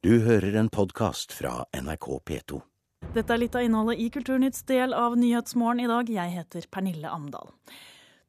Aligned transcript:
Du 0.00 0.14
hører 0.24 0.54
en 0.56 0.70
podkast 0.72 1.34
fra 1.36 1.66
NRK 1.76 2.06
P2. 2.24 2.58
Dette 3.12 3.34
er 3.34 3.40
litt 3.42 3.56
av 3.58 3.66
innholdet 3.66 3.98
i 4.00 4.06
Kulturnytts 4.08 4.62
del 4.64 4.94
av 4.96 5.12
Nyhetsmorgen 5.20 5.82
i 5.84 5.88
dag. 5.90 6.08
Jeg 6.08 6.32
heter 6.38 6.68
Pernille 6.72 7.10
Amdal. 7.12 7.50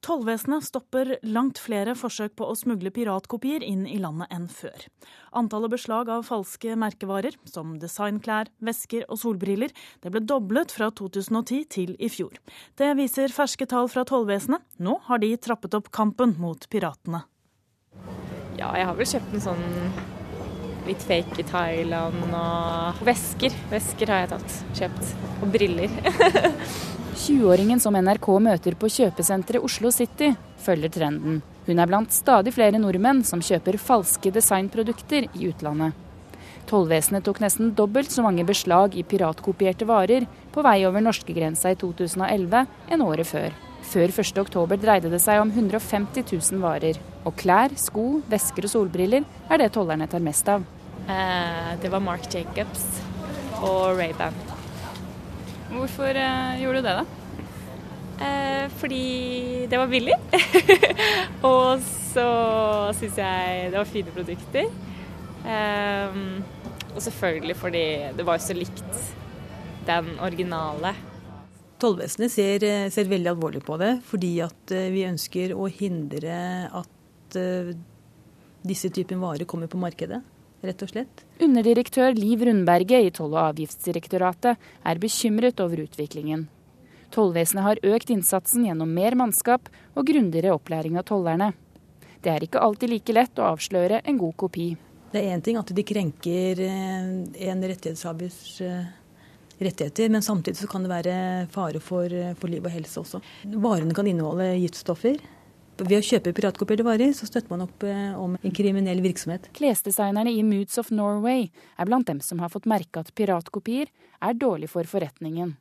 Tollvesenet 0.03 0.67
stopper 0.67 1.13
langt 1.23 1.63
flere 1.63 1.95
forsøk 1.95 2.35
på 2.35 2.51
å 2.51 2.57
smugle 2.59 2.91
piratkopier 2.91 3.63
inn 3.63 3.87
i 3.87 4.01
landet 4.03 4.27
enn 4.35 4.51
før. 4.51 4.83
Antallet 5.31 5.71
beslag 5.71 6.11
av 6.11 6.27
falske 6.27 6.75
merkevarer, 6.75 7.39
som 7.47 7.77
designklær, 7.79 8.51
vesker 8.59 9.07
og 9.07 9.23
solbriller, 9.23 9.71
det 10.03 10.11
ble 10.11 10.27
doblet 10.27 10.75
fra 10.75 10.91
2010 10.91 11.67
til 11.71 11.95
i 12.03 12.11
fjor. 12.11 12.35
Det 12.75 12.91
viser 12.99 13.31
ferske 13.31 13.63
tall 13.63 13.87
fra 13.87 14.03
tollvesenet. 14.03 14.67
Nå 14.83 14.99
har 15.07 15.23
de 15.23 15.37
trappet 15.39 15.79
opp 15.79 15.87
kampen 15.95 16.35
mot 16.35 16.67
piratene. 16.67 17.29
Ja, 18.59 18.75
jeg 18.75 18.91
har 18.91 18.97
vel 18.99 19.15
kjøpt 19.15 19.39
en 19.39 19.51
sånn 19.53 20.19
litt 20.87 21.03
fake 21.05 21.41
i 21.41 21.45
Thailand 21.47 22.33
og 22.33 23.01
vesker. 23.05 23.53
Vesker 23.71 24.11
har 24.13 24.25
jeg 24.25 24.31
tatt. 24.33 24.57
Kjøpt. 24.79 25.13
Og 25.41 25.53
briller. 25.53 25.93
20-åringen 27.21 27.81
som 27.83 27.93
NRK 27.97 28.27
møter 28.41 28.75
på 28.79 28.89
kjøpesenteret 28.89 29.61
Oslo 29.61 29.91
City, 29.93 30.31
følger 30.63 30.93
trenden. 30.93 31.41
Hun 31.67 31.81
er 31.81 31.89
blant 31.89 32.13
stadig 32.15 32.53
flere 32.55 32.79
nordmenn 32.81 33.21
som 33.27 33.43
kjøper 33.45 33.77
falske 33.81 34.31
designprodukter 34.33 35.27
i 35.29 35.49
utlandet. 35.51 35.93
Tollvesenet 36.69 37.25
tok 37.25 37.41
nesten 37.43 37.73
dobbelt 37.77 38.13
så 38.13 38.23
mange 38.25 38.45
beslag 38.47 38.95
i 38.97 39.03
piratkopierte 39.05 39.85
varer 39.89 40.25
på 40.53 40.63
vei 40.65 40.79
over 40.87 41.03
norskegrensa 41.03 41.73
i 41.73 41.77
2011 41.77 42.65
enn 42.93 43.05
året 43.05 43.29
før. 43.29 43.53
Før 43.91 44.07
1.10 44.07 44.77
dreide 44.79 45.09
det 45.11 45.19
seg 45.19 45.41
om 45.41 45.49
150 45.51 46.23
000 46.23 46.61
varer. 46.63 46.99
Og 47.27 47.35
klær, 47.35 47.73
sko, 47.75 48.21
vesker 48.31 48.63
og 48.63 48.71
solbriller 48.71 49.25
er 49.51 49.59
det 49.59 49.73
tollerne 49.75 50.07
tar 50.07 50.23
mest 50.23 50.47
av. 50.47 50.63
Eh, 51.11 51.73
det 51.81 51.91
var 51.91 52.03
Mark 52.05 52.29
Jacobs 52.31 52.85
og 53.59 53.99
Ray-Ban. 53.99 54.37
Hvorfor 55.73 56.15
eh, 56.15 56.61
gjorde 56.61 56.79
du 56.79 56.87
det, 56.87 56.95
da? 57.01 57.05
Eh, 58.21 58.71
fordi 58.79 59.03
det 59.67 59.83
var 59.83 59.91
billig. 59.91 60.15
og 61.51 61.83
så 62.13 62.29
syns 62.95 63.19
jeg 63.19 63.69
det 63.73 63.79
var 63.81 63.91
fine 63.91 64.15
produkter. 64.15 64.71
Eh, 65.43 66.19
og 66.95 67.03
selvfølgelig 67.03 67.59
fordi 67.59 67.85
det 68.15 68.27
var 68.27 68.39
jo 68.39 68.47
så 68.47 68.55
likt 68.55 69.07
den 69.87 70.13
originale. 70.23 70.95
Tollvesenet 71.81 72.29
ser, 72.29 72.65
ser, 72.93 73.07
veldig 73.09 73.31
alvorlig 73.31 73.63
på 73.65 73.77
det, 73.81 73.95
fordi 74.05 74.35
at 74.45 74.73
eh, 74.75 74.91
vi 74.93 75.07
ønsker 75.07 75.55
å 75.57 75.65
hindre 75.65 76.35
at 76.69 77.37
uh, 77.41 77.71
disse 78.61 78.91
typer 78.93 79.17
varer 79.17 79.49
kommer 79.49 79.71
på 79.71 79.81
markedet 79.81 80.21
rett 80.61 80.83
og 80.85 80.91
slett. 80.91 81.23
Underdirektør 81.41 82.13
Liv 82.17 82.43
Rundberget 82.45 83.07
i 83.07 83.13
Toll- 83.15 83.33
og 83.33 83.47
avgiftsdirektoratet 83.47 84.61
er 84.85 85.01
bekymret 85.01 85.61
over 85.63 85.81
utviklingen. 85.85 86.45
Tollvesenet 87.11 87.65
har 87.65 87.81
økt 87.95 88.13
innsatsen 88.13 88.67
gjennom 88.69 88.93
mer 88.95 89.17
mannskap 89.19 89.67
og 89.95 90.07
grundigere 90.07 90.53
opplæring 90.55 90.99
av 90.99 91.07
tollerne. 91.09 91.51
Det 92.21 92.31
er 92.31 92.45
ikke 92.45 92.61
alltid 92.61 92.93
like 92.93 93.17
lett 93.17 93.41
å 93.41 93.49
avsløre 93.55 94.03
en 94.05 94.21
god 94.21 94.37
kopi. 94.37 94.69
Det 95.11 95.19
er 95.19 95.33
én 95.35 95.41
ting 95.43 95.57
at 95.59 95.73
de 95.75 95.83
krenker 95.83 96.61
eh, 96.63 97.09
en 97.49 97.63
rettighetshavers 97.67 98.43
eh, 98.63 98.85
rettigheter, 99.67 100.09
men 100.13 100.25
samtidig 100.25 100.61
så 100.61 100.69
kan 100.71 100.85
det 100.85 100.91
være 100.91 101.13
fare 101.53 101.81
for, 101.83 102.13
for 102.39 102.51
liv 102.51 102.65
og 102.65 102.73
helse 102.73 103.01
også. 103.01 103.21
Varene 103.61 103.95
kan 103.97 104.09
inneholde 104.09 104.53
giftstoffer. 104.61 105.21
Ved 105.81 105.97
å 105.97 106.05
kjøpe 106.05 106.33
piratkopierte 106.37 106.85
varer, 106.85 107.13
så 107.17 107.25
støtter 107.25 107.49
man 107.53 107.63
opp 107.65 107.83
eh, 107.87 108.11
om 108.19 108.35
en 108.37 108.53
kriminell 108.53 109.01
virksomhet. 109.01 109.47
Klesdesignerne 109.57 110.29
i 110.29 110.43
Moods 110.45 110.77
of 110.77 110.91
Norway 110.93 111.47
er 111.49 111.89
blant 111.89 112.09
dem 112.09 112.19
som 112.21 112.41
har 112.43 112.51
fått 112.53 112.69
merke 112.69 113.01
at 113.01 113.09
piratkopier 113.17 113.89
er 114.21 114.37
dårlig 114.37 114.69
for 114.69 114.85
forretningen. 114.85 115.55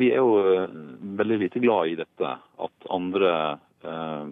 Vi 0.00 0.08
er 0.14 0.22
jo 0.22 0.38
eh, 0.40 0.78
veldig 1.20 1.40
lite 1.44 1.62
glad 1.62 1.92
i 1.92 1.98
dette, 2.00 2.32
at 2.40 2.88
andre 2.94 3.34
eh, 3.84 4.30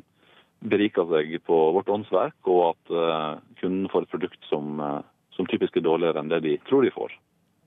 beriker 0.64 1.10
seg 1.12 1.36
på 1.44 1.60
vårt 1.76 1.92
åndsverk, 1.92 2.38
og 2.48 2.62
at 2.70 2.94
eh, 3.02 3.44
kunden 3.60 3.90
får 3.92 4.06
et 4.06 4.14
produkt 4.16 4.48
som, 4.48 4.80
eh, 4.80 5.00
som 5.36 5.50
typisk 5.50 5.76
er 5.76 5.84
dårligere 5.84 6.24
enn 6.24 6.32
det 6.32 6.40
de 6.46 6.56
tror 6.70 6.86
de 6.86 6.94
får 6.94 7.12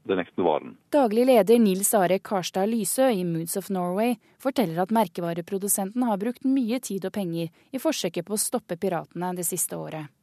den 0.07 0.21
ekte 0.23 0.43
varen. 0.45 0.75
Daglig 0.93 1.25
leder 1.29 1.59
Nils 1.59 1.93
Are 1.97 2.19
Karstad 2.19 2.69
Lysø 2.71 3.09
i 3.11 3.23
Moods 3.27 3.57
of 3.59 3.69
Norway 3.73 4.17
forteller 4.43 4.83
at 4.83 4.93
merkevareprodusenten 4.95 6.05
har 6.07 6.21
brukt 6.21 6.45
mye 6.47 6.79
tid 6.83 7.07
og 7.07 7.15
penger 7.17 7.49
i 7.71 7.81
forsøket 7.81 8.27
på 8.27 8.35
å 8.35 8.41
stoppe 8.41 8.79
piratene 8.79 9.33
det 9.37 9.47
siste 9.47 9.79
året. 9.79 10.13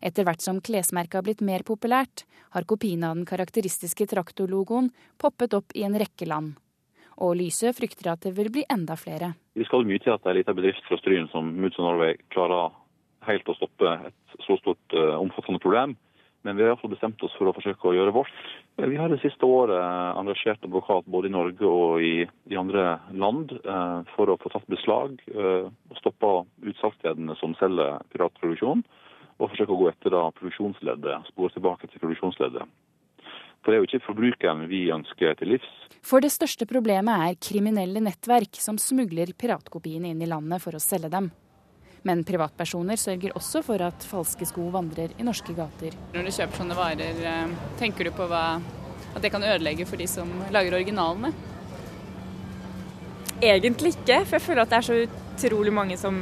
Etter 0.00 0.24
hvert 0.24 0.44
som 0.44 0.60
klesmerket 0.64 1.18
har 1.18 1.24
blitt 1.26 1.42
mer 1.44 1.64
populært, 1.66 2.24
har 2.56 2.64
kopien 2.68 3.04
av 3.04 3.16
den 3.16 3.26
karakteristiske 3.28 4.06
traktorlogoen 4.08 4.90
poppet 5.20 5.56
opp 5.56 5.74
i 5.76 5.84
en 5.88 5.98
rekke 5.98 6.28
land. 6.28 6.54
Og 7.20 7.36
Lysø 7.38 7.72
frykter 7.76 8.12
at 8.12 8.24
det 8.24 8.34
vil 8.36 8.50
bli 8.52 8.64
enda 8.72 8.96
flere. 9.00 9.34
Vi 9.56 9.64
skal 9.64 9.86
mye 9.88 10.00
til 10.02 10.12
at 10.12 10.24
er 10.24 10.34
en 10.34 10.40
liten 10.40 10.56
bedrift 10.56 10.84
fra 10.88 10.98
Stryn 11.00 11.30
som 11.32 11.48
Moods 11.56 11.78
of 11.80 11.86
Norway 11.88 12.18
klarer 12.32 12.74
helt 13.26 13.48
å 13.48 13.56
stoppe 13.56 13.92
et 14.08 14.36
så 14.46 14.58
stort, 14.60 14.82
uh, 14.94 15.16
omfattende 15.18 15.62
problem. 15.62 15.96
Men 16.46 16.54
vi 16.54 16.62
har 16.62 16.68
iallfall 16.70 16.92
bestemt 16.92 17.22
oss 17.26 17.32
for 17.34 17.50
å 17.50 17.54
forsøke 17.56 17.88
å 17.90 17.94
gjøre 17.96 18.12
vårt. 18.14 18.42
Vi 18.78 18.98
har 19.00 19.10
det 19.10 19.18
siste 19.18 19.48
året 19.50 19.82
engasjert 20.20 20.62
advokat 20.62 21.08
både 21.10 21.26
i 21.26 21.34
Norge 21.34 21.66
og 21.66 22.04
i, 22.06 22.22
i 22.22 22.58
andre 22.60 22.84
land 23.18 23.50
eh, 23.58 24.12
for 24.14 24.30
å 24.30 24.36
få 24.38 24.52
tatt 24.52 24.68
beslag 24.70 25.16
eh, 25.32 25.66
og 25.66 25.98
stoppa 25.98 26.30
utsalgsstedene 26.62 27.34
som 27.40 27.56
selger 27.58 27.98
piratproduksjon, 28.14 28.84
og 29.36 29.50
forsøke 29.50 29.74
å 29.74 29.80
gå 29.80 29.88
etter 29.90 30.14
da 30.14 30.28
produksjonsleddet, 30.36 31.32
spore 31.32 31.56
tilbake 31.56 31.90
til 31.90 32.04
produksjonsleddet. 32.04 32.70
For 33.64 33.72
det 33.74 33.80
er 33.80 33.82
jo 33.82 33.88
ikke 33.88 34.06
forbrukeren 34.06 34.68
vi 34.70 34.84
ønsker 34.94 35.34
til 35.40 35.56
livs. 35.56 35.72
For 36.06 36.22
det 36.22 36.30
største 36.30 36.68
problemet 36.70 37.26
er 37.26 37.40
kriminelle 37.42 38.04
nettverk 38.06 38.62
som 38.62 38.78
smugler 38.78 39.34
piratkopiene 39.34 40.14
inn 40.14 40.22
i 40.22 40.30
landet 40.30 40.62
for 40.62 40.78
å 40.78 40.84
selge 40.84 41.10
dem. 41.10 41.32
Men 42.06 42.22
privatpersoner 42.26 42.98
sørger 43.00 43.34
også 43.34 43.62
for 43.66 43.82
at 43.82 44.04
falske 44.06 44.46
sko 44.46 44.68
vandrer 44.74 45.14
i 45.18 45.26
norske 45.26 45.54
gater. 45.56 45.96
Når 46.14 46.28
du 46.28 46.34
kjøper 46.36 46.60
sånne 46.60 46.76
varer, 46.78 47.22
eh, 47.32 47.54
tenker 47.80 48.06
du 48.06 48.12
på 48.14 48.28
hva, 48.30 48.60
at 49.14 49.22
det 49.24 49.32
kan 49.34 49.42
ødelegge 49.42 49.86
for 49.88 49.98
de 49.98 50.06
som 50.10 50.30
lager 50.54 50.76
originalene? 50.78 51.32
Egentlig 53.42 53.96
ikke, 53.96 54.22
for 54.24 54.38
jeg 54.38 54.46
føler 54.46 54.62
at 54.62 54.70
det 54.70 54.78
er 54.78 54.86
så 54.86 55.00
utrolig 55.02 55.72
mange 55.74 55.98
som 56.00 56.14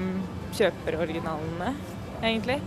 kjøper 0.57 0.97
originalene, 1.03 1.75
egentlig. 2.23 2.59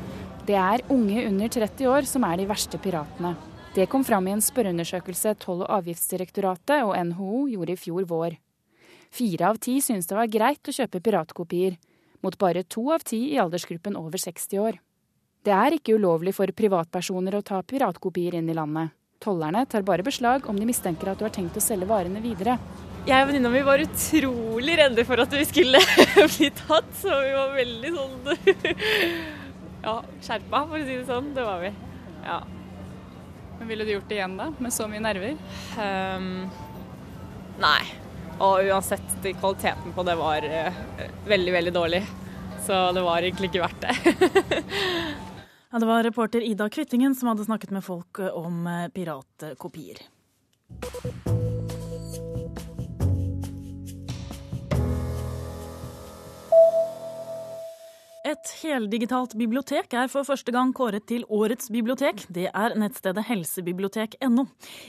Det 0.48 0.56
er 0.56 0.86
unge 0.94 1.26
under 1.28 1.50
30 1.52 1.90
år 1.92 2.08
som 2.08 2.24
er 2.24 2.38
de 2.40 2.48
verste 2.48 2.80
piratene. 2.80 3.34
Det 3.76 3.90
kom 3.92 4.06
fram 4.08 4.28
i 4.28 4.32
en 4.32 4.42
spørreundersøkelse 4.42 5.36
Toll- 5.42 5.66
og 5.66 5.74
avgiftsdirektoratet 5.82 6.86
og 6.86 6.96
NHO 7.10 7.48
gjorde 7.52 7.74
i 7.76 7.82
fjor 7.82 8.08
vår. 8.08 8.38
Fire 9.12 9.50
av 9.50 9.60
ti 9.60 9.80
syntes 9.84 10.08
det 10.08 10.18
var 10.18 10.32
greit 10.32 10.70
å 10.70 10.76
kjøpe 10.76 11.02
piratkopier, 11.04 11.76
mot 12.26 12.38
bare 12.38 12.64
to 12.64 12.90
av 12.94 13.06
ti 13.06 13.20
i 13.34 13.40
aldersgruppen 13.42 13.98
over 14.00 14.22
60 14.22 14.62
år. 14.64 14.80
Det 15.46 15.54
er 15.54 15.78
ikke 15.78 15.96
ulovlig 15.96 16.34
for 16.36 16.52
privatpersoner 16.52 17.38
å 17.38 17.44
ta 17.46 17.62
piratkopier 17.64 18.36
inn 18.40 18.50
i 18.52 18.56
landet. 18.58 18.92
Tollerne 19.24 19.64
tar 19.66 19.86
bare 19.86 20.06
beslag 20.06 20.46
om 20.50 20.58
de 20.60 20.68
mistenker 20.70 21.10
at 21.10 21.18
du 21.18 21.26
har 21.26 21.34
tenkt 21.34 21.58
å 21.58 21.64
selge 21.64 21.88
varene 21.90 22.22
videre. 22.22 22.58
Jeg 23.08 23.24
og 23.24 23.30
venninna 23.30 23.50
mi 23.54 23.62
var 23.66 23.82
utrolig 23.82 24.76
redde 24.78 25.06
for 25.08 25.24
at 25.24 25.32
vi 25.34 25.46
skulle 25.48 25.80
bli 26.36 26.50
tatt, 26.58 26.90
så 27.00 27.22
vi 27.24 27.32
var 27.34 27.54
veldig 27.56 27.94
sånn 27.96 28.16
ja, 29.88 29.96
skjerpa, 30.22 30.66
for 30.68 30.76
å 30.76 30.84
si 30.84 30.98
det 30.98 31.06
sånn. 31.08 31.32
Det 31.38 31.46
var 31.48 31.64
vi. 31.64 31.72
Ja. 32.26 32.42
Men 33.58 33.72
ville 33.72 33.88
du 33.88 33.94
gjort 33.96 34.10
det 34.12 34.20
igjen, 34.20 34.36
da? 34.38 34.52
Med 34.60 34.76
så 34.76 34.90
mye 34.92 35.02
nerver? 35.02 35.40
Um, 35.80 36.28
nei. 37.64 38.07
Og 38.38 38.70
uansett, 38.70 39.18
kvaliteten 39.40 39.94
på 39.96 40.04
det 40.06 40.16
var 40.20 40.46
uh, 40.46 40.82
veldig, 41.28 41.54
veldig 41.54 41.74
dårlig. 41.74 42.04
Så 42.68 42.92
det 42.92 43.02
var 43.02 43.24
egentlig 43.24 43.50
ikke 43.50 43.64
verdt 43.64 43.82
det. 43.82 43.96
ja, 45.72 45.80
det 45.80 45.88
var 45.88 46.04
reporter 46.04 46.44
Ida 46.44 46.70
Kvittingen 46.70 47.16
som 47.16 47.32
hadde 47.32 47.48
snakket 47.48 47.72
med 47.72 47.86
folk 47.86 48.20
eh, 48.20 48.28
om 48.28 48.68
eh, 48.68 48.88
piratkopier. 48.92 50.04
Et 58.38 58.50
heldigitalt 58.62 59.34
bibliotek 59.40 59.94
er 59.98 60.10
for 60.12 60.26
første 60.28 60.54
gang 60.54 60.70
kåret 60.76 61.08
til 61.10 61.24
Årets 61.34 61.72
bibliotek. 61.74 62.22
Det 62.30 62.46
er 62.52 62.76
nettstedet 62.78 63.24
helsebibliotek.no. 63.26 64.44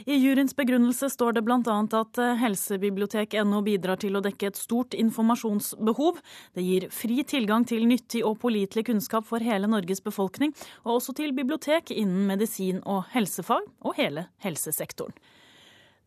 I 0.05 0.19
juryens 0.19 0.53
begrunnelse 0.59 1.09
står 1.15 1.39
det 1.39 1.45
bl.a. 1.47 1.77
at 2.01 2.21
helsebibliotek.no 2.43 3.63
bidrar 3.65 4.01
til 4.03 4.19
å 4.19 4.23
dekke 4.25 4.51
et 4.51 4.61
stort 4.61 4.97
informasjonsbehov. 4.99 6.21
Det 6.59 6.67
gir 6.67 6.89
fri 6.93 7.23
tilgang 7.25 7.65
til 7.69 7.89
nyttig 7.89 8.21
og 8.27 8.37
pålitelig 8.45 8.85
kunnskap 8.91 9.25
for 9.31 9.41
hele 9.41 9.71
Norges 9.71 10.05
befolkning, 10.05 10.53
og 10.85 10.99
også 10.99 11.17
til 11.17 11.33
bibliotek 11.33 11.95
innen 11.97 12.29
medisin 12.29 12.85
og 12.85 13.07
helsefag 13.17 13.65
og 13.81 13.97
hele 13.97 14.29
helsesektoren. 14.45 15.17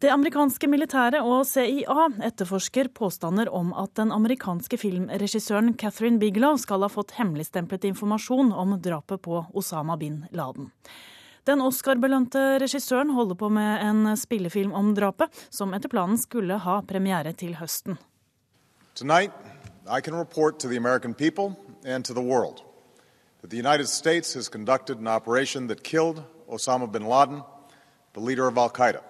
Det 0.01 0.09
amerikanske 0.09 0.65
militæret 0.65 1.21
og 1.21 1.43
CIA 1.45 2.07
etterforsker 2.25 2.87
påstander 2.97 3.51
om 3.53 3.67
at 3.77 3.91
den 3.99 4.09
amerikanske 4.11 4.79
filmregissøren 4.81 5.75
Catherine 5.77 6.17
Bigelow 6.17 6.55
skal 6.57 6.81
ha 6.81 6.87
fått 6.89 7.13
hemmeligstemplet 7.19 7.83
informasjon 7.91 8.49
om 8.49 8.73
drapet 8.81 9.21
på 9.21 9.43
Osama 9.53 9.99
bin 10.01 10.23
Laden. 10.33 10.71
Den 11.45 11.61
Oscar-belønte 11.61 12.41
regissøren 12.63 13.13
holder 13.13 13.37
på 13.37 13.51
med 13.53 13.83
en 13.85 14.17
spillefilm 14.17 14.73
om 14.73 14.89
drapet, 14.97 15.29
som 15.53 15.77
etter 15.77 15.93
planen 15.93 16.17
skulle 16.17 16.57
ha 16.57 16.79
premiere 16.81 17.35
til 17.37 17.53
høsten. 17.61 17.99
Tonight, 18.95 19.37
I 19.85 20.01
can 20.01 20.17
report 20.17 20.57
to 20.61 20.67
the 20.67 20.77
American 20.81 21.13
people 21.13 21.53
and 21.85 22.03
to 22.05 22.13
the 22.17 22.25
world 22.25 22.65
that 23.41 23.51
the 23.51 23.61
United 23.61 23.85
States 23.85 24.33
has 24.33 24.49
conducted 24.49 24.97
Osama 26.49 26.87
bin 26.87 27.05
Laden, 27.07 27.43
the 28.13 28.19
leader 28.19 28.47
of 28.47 28.57
Al 28.57 28.69
Qaeda, 28.69 29.01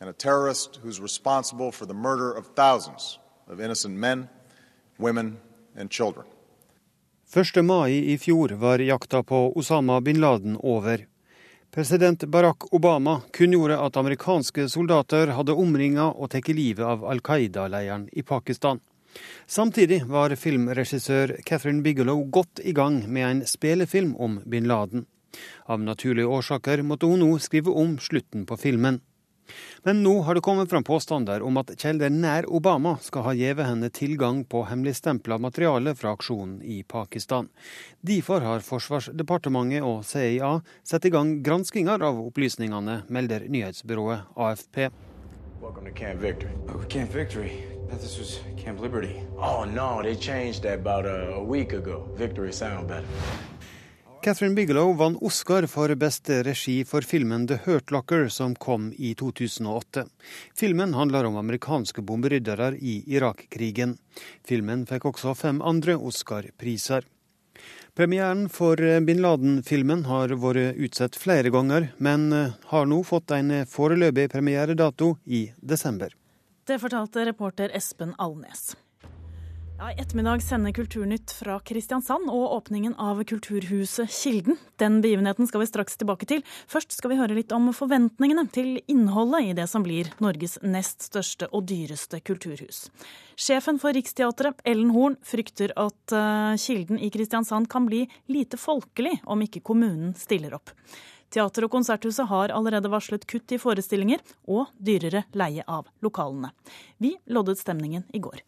and 0.00 0.10
a 0.10 0.12
terrorist 0.12 0.80
who's 0.82 1.00
responsible 1.02 1.72
for 1.72 1.86
the 1.86 1.94
murder 1.94 2.32
of 2.32 2.46
thousands 2.54 3.18
of 3.48 3.60
innocent 3.60 3.94
men, 3.98 4.28
women, 4.98 5.36
and 5.76 5.90
children. 5.90 6.26
1. 7.34 7.64
mai 7.64 7.90
i 8.12 8.18
fjor 8.18 8.48
var 8.48 8.78
jakta 8.78 9.22
på 9.22 9.52
Osama 9.56 10.00
bin 10.00 10.20
Laden 10.20 10.56
over. 10.60 11.06
President 11.70 12.24
Barack 12.24 12.74
Obama 12.74 13.20
kunngjorde 13.32 13.78
at 13.78 13.96
amerikanske 13.96 14.68
soldater 14.68 15.26
hadde 15.26 15.54
omringa 15.54 16.08
og 16.10 16.32
tatt 16.32 16.48
livet 16.48 16.82
av 16.82 17.04
Al 17.06 17.20
Qaida-lederen 17.22 18.08
i 18.12 18.22
Pakistan. 18.22 18.80
Samtidig 19.46 20.02
var 20.06 20.34
filmregissør 20.34 21.36
Catherine 21.46 21.82
Bigelow 21.82 22.24
godt 22.30 22.60
i 22.64 22.72
gang 22.72 23.04
med 23.06 23.26
en 23.28 23.46
spelefilm 23.46 24.16
om 24.16 24.40
bin 24.46 24.66
Laden. 24.66 25.06
Av 25.66 25.78
naturlige 25.80 26.26
årsaker 26.26 26.82
måtte 26.82 27.06
hun 27.06 27.22
nå 27.22 27.38
skrive 27.38 27.70
om 27.70 27.98
slutten 28.02 28.46
på 28.46 28.58
filmen. 28.58 28.98
Men 29.82 30.02
nå 30.04 30.14
har 30.26 30.36
det 30.36 30.44
kommet 30.44 30.70
fram 30.70 30.84
påstander 30.84 31.42
om 31.42 31.56
at 31.60 31.72
kilder 31.80 32.12
nær 32.12 32.48
Obama 32.50 32.96
skal 33.00 33.24
ha 33.28 33.34
gitt 33.36 33.60
henne 33.64 33.90
tilgang 33.90 34.44
på 34.44 34.64
hemmeligstempla 34.68 35.38
materiale 35.38 35.94
fra 35.94 36.14
aksjonen 36.16 36.60
i 36.62 36.82
Pakistan. 36.82 37.48
Derfor 38.00 38.40
har 38.44 38.64
Forsvarsdepartementet 38.66 39.84
og 39.86 40.04
CIA 40.04 40.60
satt 40.84 41.08
i 41.08 41.14
gang 41.14 41.38
granskinger 41.42 42.02
av 42.02 42.20
opplysningene, 42.26 43.02
melder 43.08 43.48
nyhetsbyrået 43.48 44.34
AFP. 44.36 44.90
Welcome 45.60 45.84
to 45.84 45.92
Camp 45.92 46.20
Victory. 46.20 46.52
Oh, 46.68 46.82
Camp 46.88 47.14
Victory? 47.14 47.64
This 47.90 48.18
was 48.18 48.40
Camp 48.56 48.80
Liberty. 48.80 49.20
Oh 49.36 49.64
no, 49.64 50.00
they 50.02 50.14
changed 50.14 50.62
that 50.62 50.78
about 50.78 51.04
a, 51.04 51.34
a 51.34 51.42
week 51.42 51.72
ago. 51.72 52.08
Victory 52.16 52.52
sound 52.52 52.88
better. 52.88 53.04
Catherine 54.22 54.54
Bigelow 54.54 54.92
vant 54.92 55.22
Oscar 55.22 55.64
for 55.66 55.94
beste 55.96 56.42
regi 56.44 56.82
for 56.84 57.00
filmen 57.00 57.46
The 57.48 57.56
Hurt 57.64 57.90
Locker, 57.90 58.28
som 58.28 58.52
kom 58.54 58.90
i 58.92 59.14
2008. 59.14 60.04
Filmen 60.52 60.92
handler 60.94 61.24
om 61.24 61.38
amerikanske 61.40 62.02
bomberyddere 62.04 62.74
i 62.76 62.98
Irak-krigen. 63.14 63.94
Filmen 64.44 64.82
fikk 64.90 65.06
også 65.08 65.32
fem 65.34 65.62
andre 65.64 65.96
Oscar-priser. 65.96 67.08
Premieren 67.96 68.44
for 68.52 68.76
bin 69.08 69.24
Laden-filmen 69.24 70.04
har 70.04 70.36
vært 70.44 70.76
utsatt 70.76 71.16
flere 71.16 71.48
ganger, 71.48 71.88
men 71.96 72.28
har 72.74 72.92
nå 72.92 73.00
fått 73.08 73.32
en 73.32 73.64
foreløpig 73.64 74.28
premieredato 74.36 75.14
i 75.24 75.46
desember. 75.56 76.12
Det 76.68 76.76
fortalte 76.76 77.24
reporter 77.24 77.72
Espen 77.72 78.12
Alnes. 78.20 78.74
Ja, 79.80 79.92
I 79.92 80.00
ettermiddag 80.00 80.42
sender 80.42 80.72
Kulturnytt 80.72 81.32
fra 81.32 81.54
Kristiansand 81.64 82.28
og 82.28 82.52
åpningen 82.52 82.92
av 83.00 83.22
Kulturhuset 83.24 84.10
Kilden. 84.12 84.58
Den 84.76 84.98
begivenheten 85.00 85.48
skal 85.48 85.62
vi 85.62 85.68
straks 85.70 85.96
tilbake 85.96 86.26
til. 86.28 86.42
Først 86.68 86.92
skal 86.92 87.14
vi 87.14 87.16
høre 87.16 87.38
litt 87.38 87.54
om 87.56 87.70
forventningene 87.72 88.44
til 88.52 88.82
innholdet 88.92 89.46
i 89.48 89.54
det 89.56 89.64
som 89.72 89.86
blir 89.86 90.10
Norges 90.20 90.58
nest 90.60 91.06
største 91.08 91.48
og 91.48 91.64
dyreste 91.70 92.20
kulturhus. 92.20 92.90
Sjefen 93.40 93.80
for 93.80 93.96
Riksteatret, 93.96 94.60
Ellen 94.68 94.92
Horn, 94.92 95.16
frykter 95.24 95.72
at 95.80 96.12
uh, 96.12 96.52
Kilden 96.60 97.00
i 97.00 97.08
Kristiansand 97.08 97.72
kan 97.72 97.88
bli 97.88 98.02
lite 98.28 98.60
folkelig 98.60 99.16
om 99.24 99.48
ikke 99.48 99.64
kommunen 99.64 100.12
stiller 100.12 100.60
opp. 100.60 100.76
Teater- 101.32 101.70
og 101.70 101.72
konserthuset 101.72 102.28
har 102.28 102.52
allerede 102.52 102.92
varslet 102.92 103.24
kutt 103.24 103.56
i 103.56 103.62
forestillinger 103.64 104.20
og 104.44 104.68
dyrere 104.76 105.24
leie 105.32 105.64
av 105.64 105.88
lokalene. 106.04 106.52
Vi 107.00 107.16
loddet 107.32 107.64
stemningen 107.64 108.04
i 108.12 108.20
går. 108.20 108.44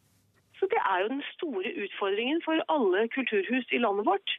Det 0.72 0.80
er 0.92 0.98
jo 1.02 1.08
den 1.14 1.24
store 1.34 1.70
utfordringen 1.82 2.38
for 2.44 2.52
alle 2.74 3.08
kulturhus 3.16 3.66
i 3.76 3.78
landet 3.84 4.04
vårt. 4.10 4.30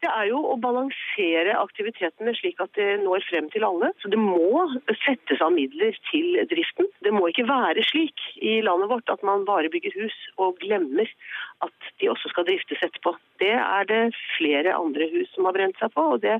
Det 0.00 0.08
er 0.08 0.30
jo 0.30 0.38
å 0.48 0.56
balansere 0.60 1.56
aktivitetene 1.60 2.32
slik 2.38 2.60
at 2.64 2.72
det 2.78 3.02
når 3.02 3.24
frem 3.28 3.50
til 3.52 3.66
alle. 3.68 3.90
Så 4.00 4.08
det 4.12 4.20
må 4.20 4.64
settes 5.04 5.42
av 5.44 5.52
midler 5.52 5.96
til 6.08 6.40
driften. 6.48 6.88
Det 7.04 7.12
må 7.12 7.26
ikke 7.28 7.44
være 7.48 7.84
slik 7.90 8.24
i 8.40 8.60
landet 8.64 8.88
vårt 8.92 9.12
at 9.12 9.24
man 9.26 9.44
bare 9.48 9.68
bygger 9.72 9.98
hus 10.00 10.16
og 10.40 10.56
glemmer 10.62 11.10
at 11.64 11.90
de 12.00 12.08
også 12.08 12.30
skal 12.32 12.46
driftes 12.48 12.80
etterpå. 12.86 13.12
Det 13.40 13.52
er 13.52 13.86
det 13.88 14.00
flere 14.38 14.72
andre 14.76 15.08
hus 15.12 15.28
som 15.34 15.48
har 15.48 15.56
brent 15.56 15.76
seg 15.80 15.92
på, 15.92 16.06
og 16.14 16.24
det 16.24 16.38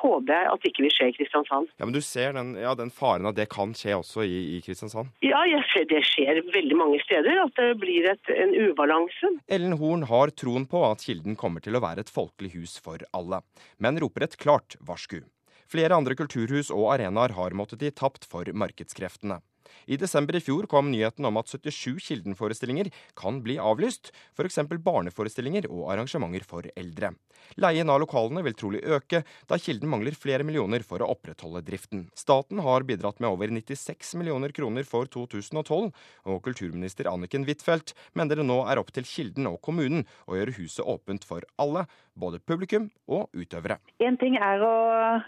håper 0.00 0.32
jeg 0.32 0.48
at 0.52 0.66
ikke 0.68 0.84
vil 0.86 0.94
skje 0.94 1.08
i 1.10 1.14
Kristiansand. 1.16 1.68
Ja, 1.76 1.84
Men 1.84 1.96
du 1.96 2.00
ser 2.04 2.32
den, 2.36 2.54
ja, 2.60 2.72
den 2.78 2.92
faren 2.92 3.28
at 3.28 3.36
det 3.36 3.48
kan 3.52 3.76
skje 3.76 3.96
også 4.00 4.24
i, 4.24 4.56
i 4.56 4.60
Kristiansand? 4.64 5.12
Ja, 5.24 5.44
ser, 5.72 5.86
det 5.90 6.02
skjer 6.08 6.40
veldig 6.52 6.78
mange 6.78 7.00
steder. 7.04 7.44
At 7.44 7.56
det 7.60 7.76
blir 7.82 8.08
et, 8.12 8.32
en 8.32 8.54
ubalanse. 8.56 9.34
Ellen 9.52 9.76
Horn 9.80 10.06
har 10.08 10.32
troen 10.36 10.66
på 10.68 10.84
at 10.88 11.04
Kilden 11.04 11.36
kommer 11.36 11.64
til 11.64 11.76
å 11.76 11.82
være 11.84 12.06
et 12.06 12.12
folkelig 12.12 12.54
hus 12.56 12.78
for 12.82 13.01
alle, 13.12 13.42
men 13.78 14.00
roper 14.00 14.26
et 14.26 14.36
klart 14.40 14.76
varsku. 14.80 15.22
Flere 15.72 15.96
andre 15.96 16.16
kulturhus 16.18 16.70
og 16.74 16.90
arenaer 16.94 17.34
har 17.36 17.56
måttet 17.56 17.82
gi 17.82 17.90
tapt 17.96 18.26
for 18.28 18.48
markedskreftene. 18.52 19.40
I 19.86 19.98
desember 20.00 20.36
i 20.36 20.42
fjor 20.44 20.68
kom 20.70 20.90
nyheten 20.92 21.26
om 21.28 21.40
at 21.40 21.50
77 21.50 21.98
Kilden-forestillinger 22.06 22.90
kan 23.18 23.40
bli 23.44 23.58
avlyst, 23.60 24.12
f.eks. 24.36 24.60
barneforestillinger 24.84 25.68
og 25.70 25.90
arrangementer 25.94 26.46
for 26.48 26.68
eldre. 26.76 27.12
Leien 27.60 27.90
av 27.90 28.00
lokalene 28.02 28.44
vil 28.46 28.56
trolig 28.58 28.82
øke, 28.86 29.22
da 29.50 29.58
Kilden 29.58 29.90
mangler 29.92 30.16
flere 30.16 30.46
millioner 30.46 30.84
for 30.86 31.02
å 31.02 31.10
opprettholde 31.14 31.64
driften. 31.66 32.06
Staten 32.18 32.62
har 32.64 32.86
bidratt 32.88 33.20
med 33.20 33.32
over 33.32 33.50
96 33.50 34.14
millioner 34.20 34.54
kroner 34.54 34.86
for 34.88 35.10
2012, 35.10 35.90
og 36.30 36.42
kulturminister 36.46 37.10
Anniken 37.10 37.46
Huitfeldt 37.48 37.96
mener 38.18 38.38
det 38.38 38.46
nå 38.48 38.62
er 38.70 38.80
opp 38.80 38.92
til 38.94 39.06
Kilden 39.08 39.50
og 39.50 39.60
kommunen 39.64 40.06
å 40.26 40.38
gjøre 40.38 40.56
huset 40.60 40.86
åpent 40.86 41.26
for 41.26 41.44
alle, 41.62 41.86
både 42.18 42.42
publikum 42.44 42.90
og 43.08 43.32
utøvere. 43.32 43.78
En 44.04 44.18
ting 44.20 44.36
er 44.36 44.62
å 44.62 44.72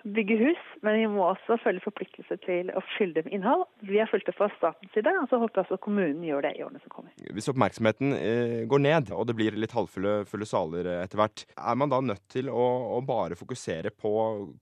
bygge 0.04 0.36
hus, 0.40 0.64
men 0.84 0.98
vi 1.00 1.06
må 1.10 1.24
også 1.30 1.56
følge 1.64 1.84
forpliktelse 1.86 2.36
til 2.44 2.70
å 2.76 2.82
det 3.14 3.24
med 3.26 3.34
innhold. 3.36 3.64
Vi 3.88 3.98
har 4.00 4.10
fulgt 4.10 4.28
fra 4.38 4.48
statens 4.56 4.92
side, 4.94 5.12
og 5.20 5.28
så 5.30 5.40
håper 5.42 5.60
jeg 5.60 5.66
også 5.68 5.80
kommunen 5.84 6.24
gjør 6.26 6.46
det 6.46 6.54
i 6.58 6.64
årene 6.66 6.82
som 6.82 6.92
kommer. 6.92 7.14
Hvis 7.36 7.50
oppmerksomheten 7.52 8.16
eh, 8.18 8.56
går 8.70 8.84
ned, 8.84 9.12
og 9.14 9.28
det 9.28 9.36
blir 9.38 9.58
litt 9.58 9.74
halvfulle 9.76 10.48
saler 10.48 10.88
etter 11.00 11.20
hvert, 11.20 11.46
er 11.54 11.78
man 11.80 11.92
da 11.92 12.00
nødt 12.04 12.24
til 12.32 12.50
å, 12.52 12.64
å 12.96 13.00
bare 13.06 13.38
fokusere 13.38 13.92
på 13.94 14.12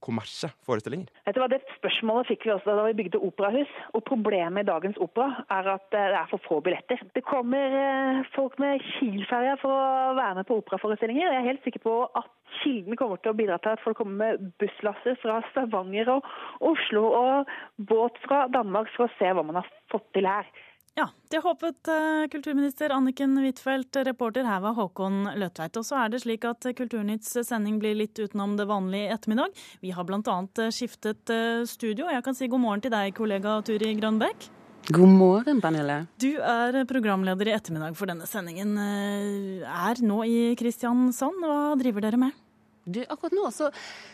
kommersielle 0.03 0.55
forestillinger? 0.67 1.09
Vet 1.27 1.37
du 1.37 1.41
hva, 1.41 1.49
Det 1.51 1.61
spørsmålet 1.77 2.29
fikk 2.31 2.47
vi 2.47 2.53
også 2.55 2.75
da 2.77 2.85
vi 2.87 2.97
bygde 3.03 3.21
operahus. 3.23 3.73
Og 3.93 4.05
Problemet 4.07 4.65
i 4.65 4.69
dagens 4.69 4.99
opera 5.01 5.43
er 5.53 5.69
at 5.75 5.85
det 5.93 6.03
er 6.03 6.29
for 6.31 6.43
få 6.47 6.59
billetter. 6.65 7.01
Det 7.15 7.23
kommer 7.25 7.77
eh, 7.79 8.23
folk 8.35 8.59
med 8.61 8.83
Kiel-ferja 8.93 9.57
for 9.61 9.73
å 9.73 10.15
være 10.19 10.39
med 10.39 10.49
på 10.49 10.59
operaforestillinger. 10.61 11.31
Jeg 11.31 11.41
er 11.41 11.51
helt 11.51 11.67
sikker 11.67 11.83
på 11.83 11.97
at 12.19 12.31
Kilden 12.61 12.97
kommer 12.99 13.17
til 13.21 13.33
å 13.33 13.37
bidra 13.37 13.57
til 13.61 13.73
at 13.73 13.81
folk 13.83 13.97
kommer 13.97 14.19
med 14.19 14.51
busslasser 14.61 15.17
fra 15.21 15.39
Stavanger 15.49 16.11
og 16.13 16.27
Oslo 16.73 17.03
og 17.17 17.53
båt 17.89 18.19
fra 18.25 18.43
Danmark 18.53 18.91
for 18.93 19.07
å 19.07 19.15
se 19.17 19.31
hva 19.33 19.45
man 19.45 19.57
har 19.57 19.62
fått 19.91 20.09
til 20.15 20.27
her. 20.29 20.47
Ja, 20.93 21.07
det 21.33 21.39
håpet 21.41 21.89
uh, 21.89 22.27
kulturminister 22.29 22.91
Anniken 22.93 23.33
Huitfeldt. 23.41 23.97
Reporter 24.05 24.45
her 24.45 24.59
var 24.61 24.75
Håkon 24.77 25.23
Løtveit. 25.41 25.79
Og 25.79 25.87
så 25.87 25.97
er 26.03 26.11
det 26.13 26.19
slik 26.21 26.45
at 26.45 26.67
Kulturnytts 26.77 27.33
sending 27.47 27.79
blir 27.81 27.97
litt 27.97 28.19
utenom 28.21 28.53
det 28.59 28.67
vanlige 28.69 29.07
i 29.07 29.15
ettermiddag. 29.15 29.57
Vi 29.81 29.93
har 29.97 30.05
bl.a. 30.05 30.21
Eh, 30.21 30.69
skiftet 30.69 31.33
uh, 31.33 31.63
studio. 31.65 32.11
Jeg 32.13 32.25
kan 32.25 32.37
si 32.37 32.49
god 32.51 32.61
morgen 32.61 32.85
til 32.85 32.93
deg, 32.93 33.09
kollega 33.17 33.57
Turi 33.65 33.95
Grønbekk. 33.97 34.51
God 34.93 35.09
morgen, 35.17 35.63
Pernille. 35.63 36.03
Du 36.21 36.29
er 36.37 36.83
programleder 36.85 37.49
i 37.49 37.57
ettermiddag 37.57 37.97
for 37.97 38.11
denne 38.11 38.27
sendingen. 38.29 38.75
Er 38.77 40.01
nå 40.03 40.21
i 40.27 40.39
Kristiansand. 40.59 41.39
Hva 41.41 41.73
driver 41.79 42.05
dere 42.05 42.19
med? 42.27 42.42
Du, 42.83 42.99
akkurat 43.07 43.31
nå 43.31 43.47
så, 43.55 43.69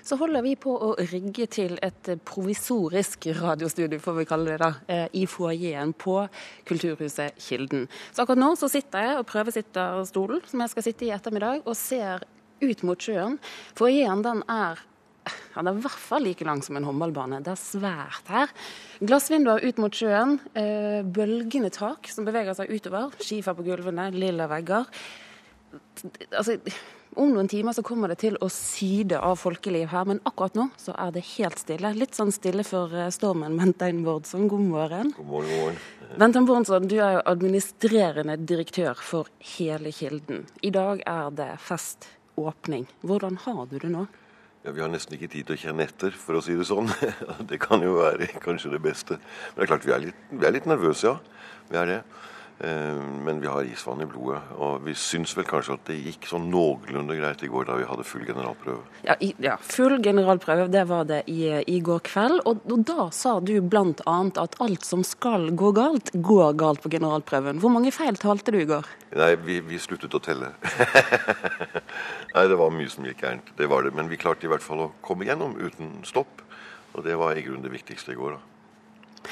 så, 0.05 0.15
holder 0.19 0.43
vi 0.45 0.51
på 0.61 0.69
å 0.69 0.91
rigge 1.09 1.47
til 1.49 1.79
et 1.81 2.11
provisorisk 2.21 3.25
radiostudio, 3.39 3.97
får 4.03 4.17
vi 4.19 4.25
kalle 4.29 4.51
det 4.51 4.57
da, 4.61 4.69
eh, 4.85 5.07
i 5.17 5.23
foajeen 5.25 5.95
på 5.97 6.19
Kulturhuset 6.69 7.39
Kilden. 7.41 7.88
Så 8.13 8.21
akkurat 8.21 8.43
nå 8.43 8.51
så 8.59 8.69
sitter 8.69 9.07
jeg 9.07 9.15
og 9.17 9.25
prøvesitter 9.31 10.03
stolen, 10.05 10.43
som 10.51 10.61
jeg 10.61 10.73
skal 10.75 10.85
sitte 10.85 11.07
i 11.07 11.09
ettermiddag, 11.15 11.63
og 11.65 11.77
ser 11.79 12.27
ut 12.61 12.85
mot 12.85 13.01
sjøen. 13.01 13.39
Foajeen 13.79 14.21
den 14.25 14.45
er 14.45 14.85
han 15.53 15.67
er 15.67 15.77
i 15.77 15.81
hvert 15.83 16.01
fall 16.01 16.23
like 16.25 16.45
lang 16.47 16.61
som 16.65 16.77
en 16.77 16.85
håndballbane. 16.88 17.41
Det 17.45 17.51
er 17.51 17.59
svært 17.61 18.29
her. 18.31 18.53
Glassvinduer 19.01 19.65
ut 19.65 19.81
mot 19.81 19.93
sjøen, 19.93 20.38
eh, 20.57 21.01
bølgende 21.05 21.69
tak 21.73 22.09
som 22.09 22.25
beveger 22.25 22.57
seg 22.57 22.69
utover. 22.69 23.11
Skifer 23.17 23.57
på 23.57 23.65
gulvene, 23.65 24.09
lilla 24.13 24.47
vegger. 24.49 24.88
Altså, 26.31 26.57
om 27.15 27.31
noen 27.33 27.47
timer 27.49 27.73
så 27.73 27.83
kommer 27.85 28.11
det 28.11 28.19
til 28.21 28.37
å 28.43 28.49
syde 28.53 29.17
av 29.23 29.39
folkeliv 29.41 29.89
her, 29.89 30.05
men 30.09 30.21
akkurat 30.29 30.55
nå 30.57 30.67
så 30.79 30.93
er 30.93 31.13
det 31.15 31.23
helt 31.33 31.59
stille. 31.61 31.91
Litt 31.97 32.17
sånn 32.17 32.31
stille 32.35 32.65
for 32.67 32.93
eh, 32.93 33.09
stormen. 33.13 33.57
Bentein 33.59 34.03
Bårdsson, 34.05 34.47
god 34.51 34.67
morgen. 34.67 35.11
God 35.17 35.31
morgen, 35.31 35.49
god 35.49 35.63
morgen. 35.63 36.15
Bentein 36.21 36.47
Bårdsson, 36.49 36.87
du 36.91 36.97
er 36.99 37.17
jo 37.17 37.25
administrerende 37.31 38.37
direktør 38.37 38.99
for 39.01 39.29
hele 39.55 39.93
Kilden. 39.95 40.45
I 40.61 40.71
dag 40.75 41.03
er 41.09 41.33
det 41.35 41.51
feståpning. 41.65 42.87
Hvordan 43.01 43.41
har 43.45 43.65
du 43.71 43.77
det 43.81 43.91
nå? 43.93 44.05
Ja, 44.65 44.73
Vi 44.75 44.81
har 44.83 44.91
nesten 44.91 45.15
ikke 45.15 45.31
tid 45.31 45.47
til 45.47 45.55
å 45.55 45.61
kjenne 45.61 45.85
etter, 45.87 46.11
for 46.11 46.35
å 46.35 46.43
si 46.43 46.57
det 46.59 46.67
sånn. 46.67 46.89
Det 47.49 47.61
kan 47.63 47.81
jo 47.81 47.95
være 48.01 48.27
kanskje 48.43 48.73
det 48.75 48.81
beste. 48.83 49.17
Men 49.55 49.61
det 49.61 49.65
er 49.65 49.71
klart 49.71 49.87
vi 49.87 49.95
er 49.95 50.03
litt, 50.09 50.25
vi 50.29 50.45
er 50.45 50.55
litt 50.57 50.67
nervøse, 50.69 51.13
ja. 51.13 51.45
Vi 51.69 51.79
er 51.79 51.87
det. 51.89 52.01
Eh, 52.59 52.95
men 53.25 53.41
vi 53.41 53.47
har 53.47 53.63
isvann 53.63 54.01
i 54.01 54.05
blodet. 54.05 54.41
Og 54.59 54.81
vi 54.83 54.91
syns 54.97 55.31
vel 55.37 55.45
kanskje 55.47 55.77
at 55.77 55.85
det 55.87 55.95
gikk 55.95 56.27
sånn 56.27 56.49
noenlunde 56.51 57.15
greit 57.15 57.43
i 57.45 57.47
går 57.51 57.69
da 57.69 57.77
vi 57.79 57.87
hadde 57.87 58.03
full 58.07 58.25
generalprøve. 58.27 58.81
Ja, 59.07 59.15
i, 59.23 59.29
ja 59.39 59.55
full 59.63 59.95
generalprøve, 60.03 60.65
det 60.71 60.83
var 60.89 61.07
det 61.07 61.21
i, 61.31 61.45
i 61.71 61.77
går 61.85 62.03
kveld. 62.09 62.41
Og, 62.43 62.59
og, 62.67 62.83
da 62.89 63.07
sa 63.15 63.37
du 63.39 63.53
bl.a. 63.63 64.17
at 64.43 64.59
alt 64.59 64.87
som 64.87 65.05
skal 65.07 65.53
gå 65.55 65.71
galt, 65.77 66.11
går 66.11 66.59
galt 66.59 66.83
på 66.83 66.91
generalprøven. 66.97 67.63
Hvor 67.63 67.71
mange 67.71 67.95
feil 67.95 68.19
talte 68.19 68.51
du 68.51 68.59
i 68.59 68.67
går? 68.67 68.91
Nei, 69.15 69.31
vi, 69.45 69.61
vi 69.63 69.79
sluttet 69.79 70.19
å 70.19 70.23
telle. 70.23 70.51
Nei, 72.35 72.45
det 72.51 72.59
var 72.59 72.75
mye 72.75 72.91
som 72.91 73.07
gikk 73.07 73.23
gærent. 73.23 73.55
Det 73.55 73.71
var 73.71 73.87
det. 73.87 73.95
Men 73.95 74.11
vi 74.11 74.19
klarte 74.19 74.49
i 74.49 74.51
hvert 74.51 74.65
fall 74.65 74.83
å 74.83 74.91
komme 75.05 75.29
gjennom 75.29 75.55
uten 75.63 76.01
stopp. 76.07 76.43
Og 76.91 77.05
det 77.07 77.15
var 77.21 77.39
i 77.39 77.45
grunnen 77.45 77.63
det 77.63 77.71
viktigste 77.71 78.11
i 78.11 78.19
går, 78.19 78.35
da. 78.35 79.29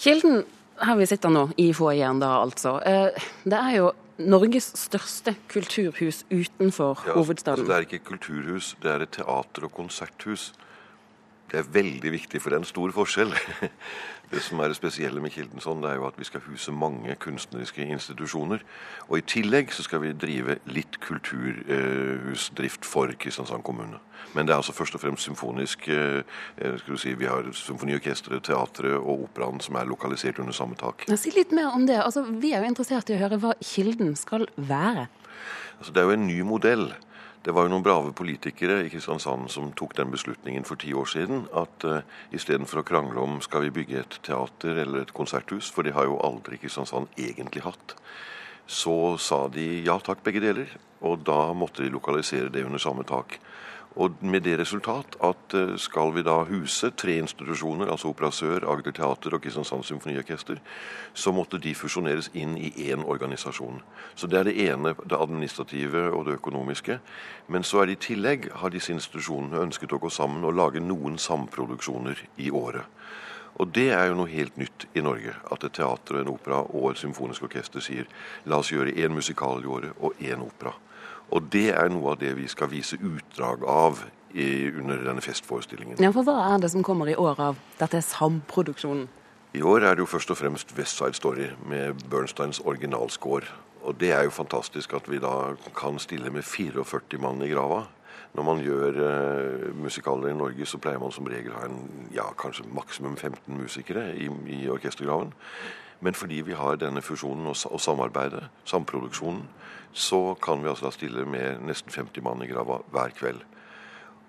Kilden 0.00 0.42
her 0.80 0.96
vi 0.96 1.08
sitter 1.08 1.32
nå, 1.32 1.48
i 1.60 1.70
foajeen 1.76 2.22
da 2.22 2.36
altså. 2.40 2.78
Eh, 2.86 3.26
det 3.44 3.58
er 3.58 3.76
jo 3.78 3.90
Norges 4.20 4.68
største 4.76 5.34
kulturhus 5.48 6.24
utenfor 6.28 7.06
ja, 7.06 7.14
hovedstaden. 7.16 7.62
Altså 7.62 7.68
det 7.70 7.76
er 7.76 7.86
ikke 7.86 8.10
kulturhus, 8.12 8.74
det 8.82 8.90
er 8.92 9.04
et 9.06 9.14
teater- 9.16 9.64
og 9.64 9.72
konserthus. 9.76 10.50
Det 11.50 11.58
er 11.58 11.70
veldig 11.72 12.12
viktig, 12.12 12.40
for 12.40 12.52
det 12.52 12.58
er 12.58 12.62
en 12.62 12.68
stor 12.68 12.92
forskjell. 12.94 13.32
Det 14.30 14.38
som 14.42 14.60
er 14.62 14.70
det 14.70 14.76
spesielle 14.78 15.20
med 15.22 15.32
Kildensson, 15.34 15.80
det 15.82 15.90
er 15.90 15.96
jo 15.98 16.06
at 16.06 16.18
vi 16.18 16.24
skal 16.24 16.44
huse 16.44 16.72
mange 16.72 17.16
kunstneriske 17.18 17.82
institusjoner. 17.82 18.62
Og 19.08 19.18
i 19.18 19.24
tillegg 19.26 19.72
så 19.74 19.82
skal 19.82 20.04
vi 20.04 20.12
drive 20.14 20.60
litt 20.70 21.00
kulturhusdrift 21.02 22.86
for 22.86 23.10
Kristiansand 23.18 23.66
kommune. 23.66 23.98
Men 24.34 24.46
det 24.46 24.54
er 24.54 24.60
altså 24.60 24.72
først 24.76 24.94
og 24.94 25.02
fremst 25.02 25.26
symfonisk 25.26 25.88
eh, 25.90 26.22
eh, 26.56 26.78
skal 26.78 26.94
du 26.94 27.00
si, 27.02 27.14
Vi 27.18 27.26
har 27.26 27.50
symfoniorkesteret, 27.56 28.44
teatret 28.46 28.94
og 29.00 29.26
operaen 29.26 29.58
som 29.60 29.74
er 29.74 29.90
lokalisert 29.90 30.38
under 30.38 30.54
samme 30.54 30.78
tak. 30.78 31.08
Si 31.10 31.34
litt 31.34 31.50
mer 31.56 31.74
om 31.74 31.88
det. 31.90 31.98
Altså, 31.98 32.22
vi 32.22 32.52
er 32.52 32.62
jo 32.62 32.70
interessert 32.70 33.10
i 33.10 33.18
å 33.18 33.22
høre 33.24 33.40
hva 33.42 33.56
Kilden 33.58 34.14
skal 34.16 34.46
være. 34.54 35.08
Altså, 35.80 35.90
det 35.90 36.02
er 36.02 36.06
jo 36.06 36.18
en 36.20 36.28
ny 36.28 36.42
modell. 36.46 36.92
Det 37.40 37.54
var 37.56 37.64
jo 37.64 37.70
noen 37.72 37.84
brave 37.84 38.10
politikere 38.12 38.82
i 38.84 38.90
Kristiansand 38.92 39.48
som 39.48 39.70
tok 39.72 39.94
den 39.96 40.10
beslutningen 40.12 40.66
for 40.68 40.76
ti 40.80 40.90
år 40.92 41.06
siden 41.08 41.46
at 41.56 41.86
uh, 41.88 42.02
istedenfor 42.36 42.82
å 42.82 42.84
krangle 42.84 43.22
om 43.22 43.38
skal 43.40 43.64
vi 43.64 43.72
bygge 43.78 44.02
et 44.02 44.16
teater 44.26 44.82
eller 44.82 45.06
et 45.06 45.14
konserthus, 45.16 45.70
for 45.72 45.86
det 45.86 45.94
har 45.96 46.04
jo 46.04 46.18
aldri 46.20 46.58
Kristiansand 46.60 47.08
egentlig 47.16 47.64
hatt, 47.64 47.94
så 48.68 49.16
sa 49.16 49.46
de 49.48 49.64
ja 49.86 49.96
takk, 50.04 50.20
begge 50.26 50.44
deler. 50.44 50.76
Og 51.00 51.24
da 51.24 51.54
måtte 51.56 51.80
de 51.80 51.88
lokalisere 51.88 52.52
det 52.52 52.66
under 52.68 52.82
samme 52.82 53.06
tak. 53.08 53.38
Og 53.96 54.22
med 54.22 54.44
det 54.46 54.58
resultat 54.60 55.16
at 55.26 55.54
eh, 55.58 55.72
skal 55.76 56.12
vi 56.14 56.22
da 56.22 56.36
huse 56.46 56.92
tre 56.94 57.16
institusjoner, 57.18 57.90
altså 57.90 58.12
Opera 58.12 58.30
Sør, 58.30 58.62
Agder 58.70 58.94
Teater 58.94 59.34
og 59.34 59.42
Kristiansand 59.42 59.82
Symfoniorkester, 59.84 60.60
så 61.14 61.32
måtte 61.34 61.58
de 61.58 61.74
fusjoneres 61.74 62.30
inn 62.34 62.54
i 62.58 62.70
én 62.86 63.02
organisasjon. 63.02 63.82
Så 64.14 64.30
det 64.30 64.38
er 64.38 64.46
det 64.46 64.68
ene, 64.68 64.94
det 64.94 65.18
administrative 65.18 66.04
og 66.12 66.28
det 66.28 66.36
økonomiske. 66.38 67.00
Men 67.48 67.66
så 67.66 67.82
er 67.82 67.90
det 67.90 67.98
i 67.98 68.04
tillegg 68.06 68.46
har 68.62 68.70
disse 68.70 68.94
institusjonene 68.94 69.58
ønsket 69.66 69.92
å 69.92 69.98
gå 69.98 70.10
sammen 70.10 70.46
og 70.46 70.54
lage 70.54 70.80
noen 70.80 71.18
samproduksjoner 71.18 72.22
i 72.38 72.50
året. 72.50 72.86
Og 73.58 73.74
det 73.74 73.88
er 73.90 74.06
jo 74.06 74.20
noe 74.20 74.30
helt 74.30 74.56
nytt 74.56 74.86
i 74.94 75.02
Norge. 75.02 75.34
At 75.50 75.66
et 75.66 75.74
teater, 75.76 76.20
en 76.20 76.30
opera 76.30 76.62
og 76.62 76.92
et 76.92 77.02
symfonisk 77.02 77.48
orkester 77.50 77.82
sier 77.82 78.06
la 78.46 78.62
oss 78.62 78.70
gjøre 78.70 78.94
én 78.94 79.12
musikal 79.12 79.64
i 79.64 79.68
året 79.68 79.98
og 79.98 80.14
én 80.22 80.46
opera. 80.46 80.76
Og 81.30 81.46
det 81.52 81.70
er 81.74 81.90
noe 81.92 82.14
av 82.14 82.20
det 82.20 82.34
vi 82.38 82.48
skal 82.50 82.70
vise 82.72 82.98
utdrag 82.98 83.62
av 83.68 84.02
i, 84.34 84.70
under 84.70 85.02
denne 85.04 85.22
festforestillingen. 85.22 85.98
Ja, 86.02 86.10
for 86.14 86.26
Hva 86.26 86.54
er 86.54 86.62
det 86.62 86.72
som 86.74 86.84
kommer 86.86 87.10
i 87.10 87.16
år 87.18 87.40
av 87.50 87.62
dette 87.78 88.02
samproduksjonen? 88.02 89.08
I 89.54 89.62
år 89.66 89.82
er 89.82 89.96
det 89.98 90.04
jo 90.04 90.10
først 90.10 90.30
og 90.30 90.38
fremst 90.38 90.76
West 90.78 90.98
Side 90.98 91.18
Story 91.18 91.48
med 91.66 92.04
Bernsteins 92.10 92.60
originalscore. 92.62 93.48
Og 93.82 93.96
det 93.98 94.12
er 94.14 94.26
jo 94.28 94.34
fantastisk 94.34 94.92
at 94.94 95.08
vi 95.10 95.18
da 95.18 95.56
kan 95.74 95.98
stille 95.98 96.30
med 96.30 96.46
44 96.46 97.18
mann 97.18 97.42
i 97.42 97.50
grava. 97.50 97.86
Når 98.34 98.46
man 98.46 98.60
gjør 98.62 98.98
uh, 99.00 99.74
musikaler 99.74 100.30
i 100.30 100.36
Norge, 100.38 100.66
så 100.66 100.78
pleier 100.78 101.00
man 101.02 101.10
som 101.10 101.26
regel 101.26 101.50
å 101.50 101.58
ha 101.58 101.66
en, 101.66 101.80
ja, 102.14 102.28
kanskje 102.38 102.68
maksimum 102.70 103.16
15 103.16 103.56
musikere 103.58 104.12
i, 104.14 104.28
i 104.54 104.68
orkestergraven. 104.70 105.32
Men 106.00 106.16
fordi 106.16 106.40
vi 106.46 106.56
har 106.56 106.78
denne 106.80 107.02
fusjonen 107.04 107.50
og, 107.50 107.80
samarbeidet, 107.80 108.46
samproduksjonen, 108.64 109.44
så 109.92 110.34
kan 110.42 110.62
vi 110.62 110.70
altså 110.70 110.88
da 110.88 110.94
stille 110.94 111.26
med 111.28 111.64
nesten 111.66 111.92
50 111.92 112.24
mann 112.24 112.42
i 112.44 112.48
grava 112.48 112.80
hver 112.94 113.12
kveld. 113.16 113.42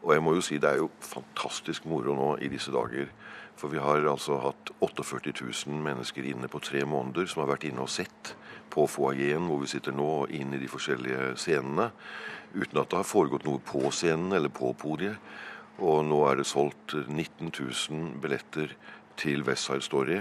Og 0.02 0.16
jeg 0.16 0.24
må 0.26 0.34
jo 0.34 0.42
si 0.44 0.58
det 0.58 0.70
er 0.72 0.82
jo 0.82 0.90
fantastisk 1.06 1.86
moro 1.86 2.16
nå 2.18 2.32
i 2.42 2.50
disse 2.50 2.74
dager. 2.74 3.12
For 3.56 3.70
vi 3.70 3.78
har 3.78 4.02
altså 4.10 4.40
hatt 4.42 4.72
48 4.82 5.36
000 5.68 5.84
mennesker 5.86 6.26
inne 6.26 6.50
på 6.50 6.60
tre 6.64 6.82
måneder 6.86 7.30
som 7.30 7.44
har 7.44 7.52
vært 7.54 7.68
inne 7.70 7.86
og 7.86 7.94
sett 7.94 8.34
på 8.74 8.88
foajeen 8.90 9.46
hvor 9.46 9.62
vi 9.62 9.70
sitter 9.70 9.94
nå, 9.94 10.08
og 10.24 10.34
inn 10.34 10.56
i 10.56 10.62
de 10.62 10.70
forskjellige 10.72 11.36
scenene. 11.38 11.92
Uten 12.56 12.82
at 12.82 12.90
det 12.90 12.98
har 12.98 13.08
foregått 13.08 13.46
noe 13.46 13.62
på 13.64 13.84
scenen 13.94 14.34
eller 14.34 14.52
på 14.52 14.74
podiet. 14.80 15.20
Og 15.82 16.02
nå 16.06 16.20
er 16.28 16.40
det 16.40 16.50
solgt 16.50 16.96
19 16.96 17.52
000 17.52 18.18
billetter 18.24 18.74
til 19.22 19.46
Westside 19.46 19.86
Story. 19.86 20.20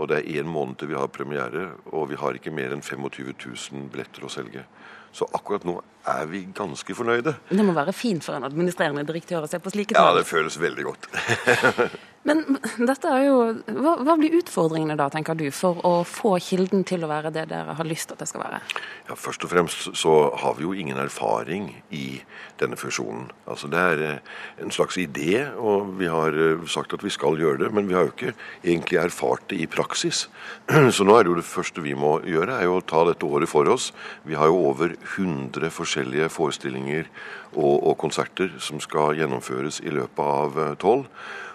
Og 0.00 0.08
det 0.08 0.22
er 0.22 0.40
én 0.40 0.48
måned 0.48 0.78
til 0.80 0.88
vi 0.88 0.96
har 0.96 1.10
premiere, 1.12 1.66
og 1.92 2.08
vi 2.10 2.16
har 2.16 2.38
ikke 2.38 2.52
mer 2.54 2.72
enn 2.72 2.84
25 2.84 3.34
000 3.34 3.90
billetter 3.92 4.24
å 4.24 4.30
selge. 4.32 4.64
Så 5.12 5.28
akkurat 5.36 5.66
nå 5.68 5.76
er 6.08 6.24
vi 6.30 6.46
ganske 6.56 6.96
fornøyde. 6.96 7.34
Det 7.50 7.66
må 7.66 7.74
være 7.76 7.92
fint 7.92 8.24
for 8.24 8.38
en 8.38 8.46
administrerende 8.48 9.04
direktør 9.04 9.44
å 9.44 9.50
se 9.50 9.60
på 9.60 9.72
slike 9.74 9.92
tall? 9.92 10.14
Ja, 10.14 10.22
det 10.22 10.28
føles 10.30 10.56
veldig 10.60 10.88
godt. 10.88 11.10
Men 12.28 12.42
dette 12.78 13.10
er 13.10 13.24
jo, 13.26 13.38
hva, 13.66 13.96
hva, 14.06 14.14
blir 14.18 14.36
utfordringene 14.38 14.94
da, 14.98 15.08
tenker 15.10 15.34
du, 15.38 15.48
for 15.54 15.80
å 15.86 15.92
få 16.06 16.36
Kilden 16.42 16.84
til 16.86 17.02
å 17.02 17.10
være 17.10 17.32
det 17.34 17.48
dere 17.50 17.74
har 17.74 17.88
lyst 17.88 18.08
til 18.08 18.16
at 18.16 18.22
det 18.22 18.28
skal 18.30 18.44
være? 18.44 18.60
Ja, 19.08 19.16
Først 19.18 19.42
og 19.42 19.50
fremst 19.50 19.88
så 19.98 20.14
har 20.38 20.54
vi 20.58 20.66
jo 20.66 20.74
ingen 20.76 21.00
erfaring 21.02 21.72
i 21.90 22.20
denne 22.62 22.78
fusjonen. 22.78 23.26
Altså 23.50 23.70
Det 23.72 23.82
er 23.82 24.04
eh, 24.06 24.32
en 24.62 24.70
slags 24.74 25.00
idé, 25.02 25.48
og 25.58 25.96
vi 25.98 26.10
har 26.10 26.38
eh, 26.38 26.62
sagt 26.70 26.94
at 26.94 27.02
vi 27.02 27.10
skal 27.10 27.40
gjøre 27.42 27.64
det. 27.64 27.72
Men 27.74 27.90
vi 27.90 27.98
har 27.98 28.06
jo 28.06 28.14
ikke 28.14 28.36
egentlig 28.62 29.02
erfart 29.02 29.48
det 29.50 29.58
i 29.64 29.70
praksis. 29.70 30.28
Så 30.94 31.06
nå 31.08 31.18
er 31.18 31.26
det 31.26 31.34
jo 31.34 31.38
det 31.42 31.48
første 31.48 31.82
vi 31.82 31.98
må 31.98 32.20
gjøre, 32.22 32.54
er 32.54 32.70
jo 32.70 32.78
å 32.78 32.86
ta 32.86 33.02
dette 33.08 33.26
året 33.26 33.50
for 33.50 33.66
oss. 33.72 33.90
Vi 34.28 34.38
har 34.38 34.50
jo 34.50 34.62
over 34.70 34.94
100 35.16 35.74
forskjellige 35.74 36.30
forestillinger 36.30 37.10
og, 37.56 37.82
og 37.82 37.96
konserter 37.98 38.54
som 38.62 38.78
skal 38.80 39.18
gjennomføres 39.18 39.82
i 39.82 39.90
løpet 39.90 40.22
av 40.22 40.62
eh, 40.62 40.76
tolv. 40.78 41.08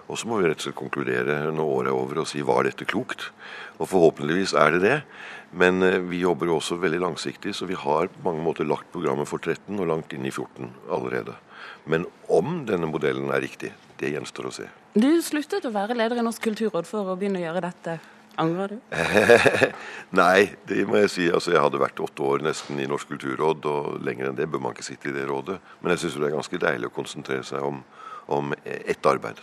Og 0.07 0.19
så 0.19 0.29
må 0.29 0.39
vi 0.39 0.47
rett 0.47 0.61
og 0.61 0.69
slett 0.69 0.79
konkludere 0.79 1.39
når 1.51 1.73
året 1.73 1.91
er 1.91 1.97
over 1.97 2.21
og 2.23 2.29
si 2.29 2.43
var 2.45 2.67
dette 2.67 2.87
klokt. 2.87 3.29
Og 3.77 3.89
forhåpentligvis 3.91 4.55
er 4.57 4.77
det 4.77 4.83
det. 4.85 4.97
Men 5.51 5.83
eh, 5.83 5.99
vi 6.03 6.21
jobber 6.23 6.49
jo 6.49 6.57
også 6.59 6.79
veldig 6.81 7.01
langsiktig, 7.03 7.53
så 7.55 7.67
vi 7.67 7.77
har 7.77 8.09
på 8.11 8.23
mange 8.25 8.43
måter 8.43 8.67
lagt 8.67 8.91
programmet 8.93 9.29
for 9.29 9.43
13 9.43 9.75
og 9.75 9.87
langt 9.87 10.15
inn 10.15 10.27
i 10.27 10.33
14 10.33 10.71
allerede. 10.91 11.35
Men 11.87 12.07
om 12.31 12.61
denne 12.67 12.89
modellen 12.89 13.31
er 13.31 13.43
riktig, 13.43 13.71
det 13.99 14.11
gjenstår 14.13 14.49
å 14.49 14.53
se. 14.59 14.67
Du 14.97 15.09
sluttet 15.23 15.65
å 15.67 15.73
være 15.73 15.95
leder 15.97 16.19
i 16.19 16.25
Norsk 16.25 16.43
kulturråd 16.49 16.87
for 16.89 17.11
å 17.11 17.17
begynne 17.19 17.41
å 17.41 17.47
gjøre 17.47 17.63
dette. 17.67 17.97
Angrer 18.37 18.75
du? 18.75 18.77
Nei, 20.19 20.51
det 20.69 20.83
må 20.85 20.99
jeg 21.01 21.09
si. 21.09 21.27
Altså, 21.33 21.55
jeg 21.55 21.63
hadde 21.63 21.81
vært 21.81 22.01
åtte 22.05 22.25
år 22.27 22.43
nesten 22.45 22.77
i 22.81 22.87
Norsk 22.89 23.09
kulturråd, 23.15 23.65
og 23.65 24.01
lenger 24.05 24.29
enn 24.29 24.37
det 24.37 24.49
bør 24.51 24.61
man 24.67 24.75
ikke 24.75 24.85
sitte 24.85 25.09
i 25.09 25.15
det 25.15 25.25
rådet. 25.29 25.57
Men 25.81 25.95
jeg 25.95 26.03
syns 26.03 26.19
det 26.19 26.27
er 26.29 26.35
ganske 26.35 26.61
deilig 26.61 26.91
å 26.91 26.97
konsentrere 26.99 27.47
seg 27.47 27.65
om, 27.65 27.81
om 28.29 28.53
ett 28.63 29.09
arbeid. 29.09 29.41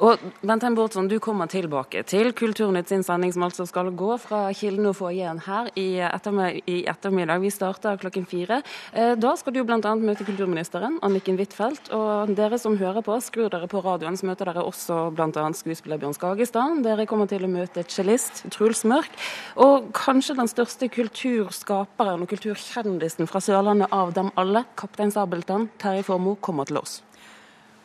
Og 0.00 0.20
Bentheim 0.40 0.76
Bårdsson, 0.78 1.08
du 1.10 1.18
kommer 1.22 1.50
tilbake 1.50 2.02
til 2.08 2.32
Kulturnytt 2.36 2.88
sin 2.88 3.02
sending, 3.04 3.32
som 3.34 3.44
altså 3.46 3.66
skal 3.68 3.90
gå 3.96 4.16
fra 4.22 4.46
Kilden 4.56 4.88
og 4.90 4.96
foajeen 4.98 5.42
her 5.44 5.70
i 5.78 6.00
ettermiddag. 6.08 7.40
Vi 7.42 7.52
starter 7.52 8.00
klokken 8.00 8.26
fire. 8.28 8.60
Eh, 8.92 9.12
da 9.20 9.34
skal 9.36 9.54
du 9.54 9.62
bl.a. 9.66 9.80
møte 10.00 10.26
kulturministeren, 10.28 10.98
Anniken 11.06 11.38
Huitfeldt. 11.40 11.92
Og 11.96 12.32
dere 12.38 12.58
som 12.60 12.78
hører 12.80 13.04
på, 13.06 13.18
skrur 13.24 13.50
dere 13.52 13.68
på 13.70 13.82
radioen, 13.84 14.16
så 14.16 14.30
møter 14.30 14.50
dere 14.50 14.64
også 14.64 15.02
bl.a. 15.16 15.46
skuespiller 15.58 16.00
Bjørn 16.00 16.16
Skagestad. 16.16 16.80
Dere 16.86 17.08
kommer 17.10 17.30
til 17.30 17.44
å 17.46 17.52
møte 17.52 17.84
cellist 17.90 18.44
Truls 18.54 18.84
Mørk. 18.88 19.12
Og 19.60 19.90
kanskje 19.96 20.38
den 20.38 20.50
største 20.50 20.88
kulturskaperen 20.92 22.24
og 22.24 22.32
kulturkjendisen 22.32 23.28
fra 23.30 23.42
Sørlandet 23.44 23.92
av 23.92 24.14
dem 24.16 24.32
alle, 24.40 24.64
kaptein 24.80 25.12
Sabeltann, 25.14 25.68
Terje 25.80 26.06
Formoe, 26.08 26.40
kommer 26.40 26.68
til 26.68 26.80
oss. 26.80 27.00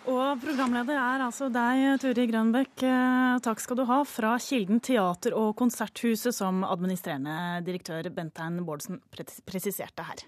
Og 0.06 0.38
programleder 0.38 1.00
er 1.02 1.24
altså 1.26 1.48
deg, 1.50 1.96
Turi 2.02 2.28
Grønbekk. 2.30 2.84
Eh, 2.86 3.40
takk 3.46 3.62
skal 3.64 3.80
du 3.80 3.86
ha 3.90 4.04
fra 4.06 4.36
Kilden 4.38 4.82
teater- 4.84 5.34
og 5.34 5.56
konserthuset, 5.58 6.36
som 6.36 6.62
administrerende 6.64 7.64
direktør 7.66 8.12
Bentein 8.14 8.62
Bårdsen 8.68 9.02
presiserte 9.12 10.06
her. 10.06 10.26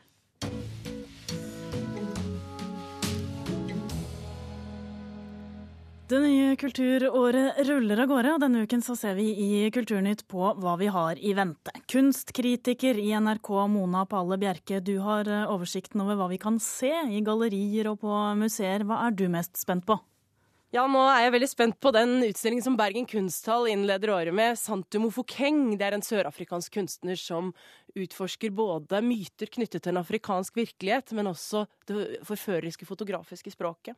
Det 6.07 6.19
nye 6.23 6.55
kulturåret 6.55 7.57
ruller 7.67 7.99
av 7.99 8.07
gårde, 8.07 8.29
og 8.37 8.39
denne 8.39 8.61
uken 8.63 8.79
så 8.79 8.93
ser 8.95 9.17
vi 9.17 9.25
i 9.43 9.47
Kulturnytt 9.75 10.21
på 10.31 10.53
hva 10.55 10.77
vi 10.79 10.87
har 10.87 11.19
i 11.19 11.33
vente. 11.35 11.73
Kunstkritiker 11.91 12.95
i 12.95 13.09
NRK 13.19 13.49
Mona 13.73 14.05
Palle 14.07 14.37
Bjerke, 14.39 14.79
du 14.79 15.01
har 15.03 15.27
eh, 15.27 15.43
oversikten 15.51 16.05
over 16.05 16.15
hva 16.15 16.29
vi 16.31 16.39
kan 16.39 16.61
se 16.63 16.93
i 17.11 17.19
gallerier 17.27 17.91
og 17.91 17.99
på 18.05 18.21
museer. 18.39 18.87
Hva 18.87 19.01
er 19.09 19.19
du 19.19 19.25
mest 19.33 19.59
spent 19.59 19.83
på? 19.83 19.99
Ja, 20.75 20.81
nå 20.83 21.00
er 21.07 21.21
jeg 21.24 21.31
veldig 21.31 21.47
spent 21.47 21.77
på 21.79 21.93
den 21.95 22.17
utstillingen 22.25 22.65
som 22.65 22.74
Bergen 22.75 23.05
Kunsthall 23.07 23.69
innleder 23.71 24.12
året 24.12 24.36
med. 24.36 24.57
Santu 24.59 24.97
Mofokeng. 25.00 25.62
Det 25.79 25.86
er 25.88 25.95
en 25.95 26.03
sørafrikansk 26.03 26.74
kunstner 26.75 27.15
som 27.15 27.53
utforsker 27.95 28.51
både 28.51 29.00
myter 29.00 29.47
knyttet 29.47 29.86
til 29.86 29.93
en 29.93 30.01
afrikansk 30.01 30.59
virkelighet, 30.59 31.15
men 31.15 31.31
også 31.31 31.63
det 31.88 32.19
forføreriske 32.27 32.89
fotografiske 32.89 33.55
språket. 33.55 33.95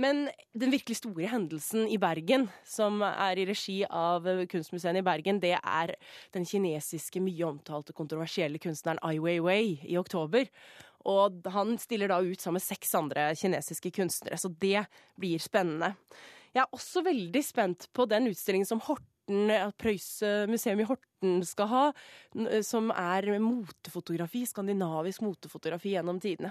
Men 0.00 0.30
den 0.56 0.72
virkelig 0.72 1.02
store 1.02 1.28
hendelsen 1.28 1.84
i 1.92 1.98
Bergen, 2.00 2.48
som 2.64 3.02
er 3.04 3.36
i 3.36 3.44
regi 3.50 3.82
av 3.84 4.24
Kunstmuseet 4.48 5.02
i 5.02 5.04
Bergen, 5.04 5.42
det 5.42 5.58
er 5.58 5.96
den 6.32 6.48
kinesiske, 6.48 7.20
mye 7.20 7.44
omtalte, 7.44 7.92
kontroversielle 7.92 8.62
kunstneren 8.62 9.02
Ai 9.04 9.18
Weiwei 9.20 9.76
i 9.84 10.00
oktober. 10.00 10.48
Og 11.08 11.46
han 11.54 11.76
stiller 11.80 12.10
da 12.10 12.18
ut 12.20 12.40
sammen 12.40 12.58
med 12.58 12.66
seks 12.66 12.92
andre 12.98 13.30
kinesiske 13.38 13.92
kunstnere, 13.96 14.36
så 14.40 14.50
det 14.52 14.84
blir 15.20 15.40
spennende. 15.40 15.94
Jeg 16.52 16.64
er 16.64 16.76
også 16.76 17.04
veldig 17.06 17.42
spent 17.46 17.86
på 17.96 18.08
den 18.10 18.28
utstillingen 18.32 18.68
som 18.68 18.82
Horten 18.84 19.52
Prøys 19.78 20.08
museum 20.50 20.80
i 20.82 20.88
Horten 20.88 21.44
skal 21.46 21.68
ha, 21.70 21.82
som 22.66 22.90
er 22.90 23.28
motefotografi, 23.38 24.42
skandinavisk 24.50 25.22
motefotografi 25.22 25.94
gjennom 25.94 26.18
tidene. 26.20 26.50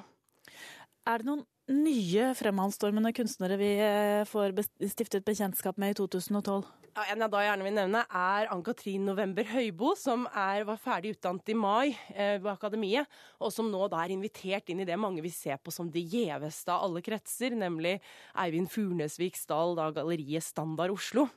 Er 1.09 1.21
det 1.21 1.27
noen 1.27 1.43
nye 1.69 2.31
fremadstormende 2.37 3.11
kunstnere 3.17 3.57
vi 3.59 3.69
eh, 3.81 4.25
får 4.29 4.55
stiftet 4.89 5.25
bekjentskap 5.25 5.77
med 5.81 5.93
i 5.93 5.97
2012? 6.01 6.63
Ja, 6.99 7.05
en 7.13 7.21
jeg 7.23 7.31
da 7.31 7.39
gjerne 7.39 7.63
vil 7.63 7.75
nevne, 7.77 7.99
er 8.11 8.49
Ann-Katrin 8.51 9.05
November 9.07 9.45
Høibo, 9.47 9.93
som 9.95 10.25
er, 10.35 10.65
var 10.67 10.75
ferdig 10.83 11.13
utdannet 11.13 11.47
i 11.47 11.55
mai 11.55 11.93
eh, 12.11 12.33
ved 12.41 12.49
Akademiet, 12.51 13.07
og 13.39 13.53
som 13.55 13.69
nå 13.71 13.85
da 13.87 14.01
er 14.03 14.11
invitert 14.11 14.67
inn 14.67 14.81
i 14.83 14.87
det 14.89 14.97
mange 14.99 15.23
vil 15.23 15.31
se 15.31 15.55
på 15.63 15.71
som 15.71 15.87
det 15.93 16.03
gjeveste 16.11 16.73
av 16.75 16.89
alle 16.89 16.99
kretser, 17.05 17.55
nemlig 17.55 18.01
Eivind 18.43 18.67
Furnesvik-Stahl, 18.73 19.77
da 19.79 19.87
galleriet 19.95 20.43
Standard 20.43 20.91
Oslo. 20.91 21.29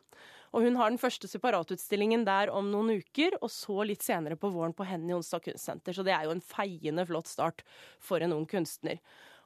Og 0.50 0.66
hun 0.66 0.80
har 0.80 0.90
den 0.90 0.98
første 0.98 1.30
separatutstillingen 1.30 2.26
der 2.26 2.50
om 2.50 2.66
noen 2.74 2.96
uker, 2.98 3.38
og 3.38 3.54
så 3.54 3.86
litt 3.86 4.02
senere 4.02 4.34
på 4.34 4.50
våren 4.50 4.74
på 4.74 4.88
Henny 4.88 5.14
Onsdag 5.14 5.46
Kunstsenter. 5.46 5.94
Så 5.94 6.02
det 6.02 6.16
er 6.16 6.26
jo 6.26 6.34
en 6.34 6.42
feiende 6.42 7.06
flott 7.06 7.30
start 7.30 7.62
for 8.02 8.18
en 8.18 8.34
ung 8.34 8.50
kunstner. 8.50 8.98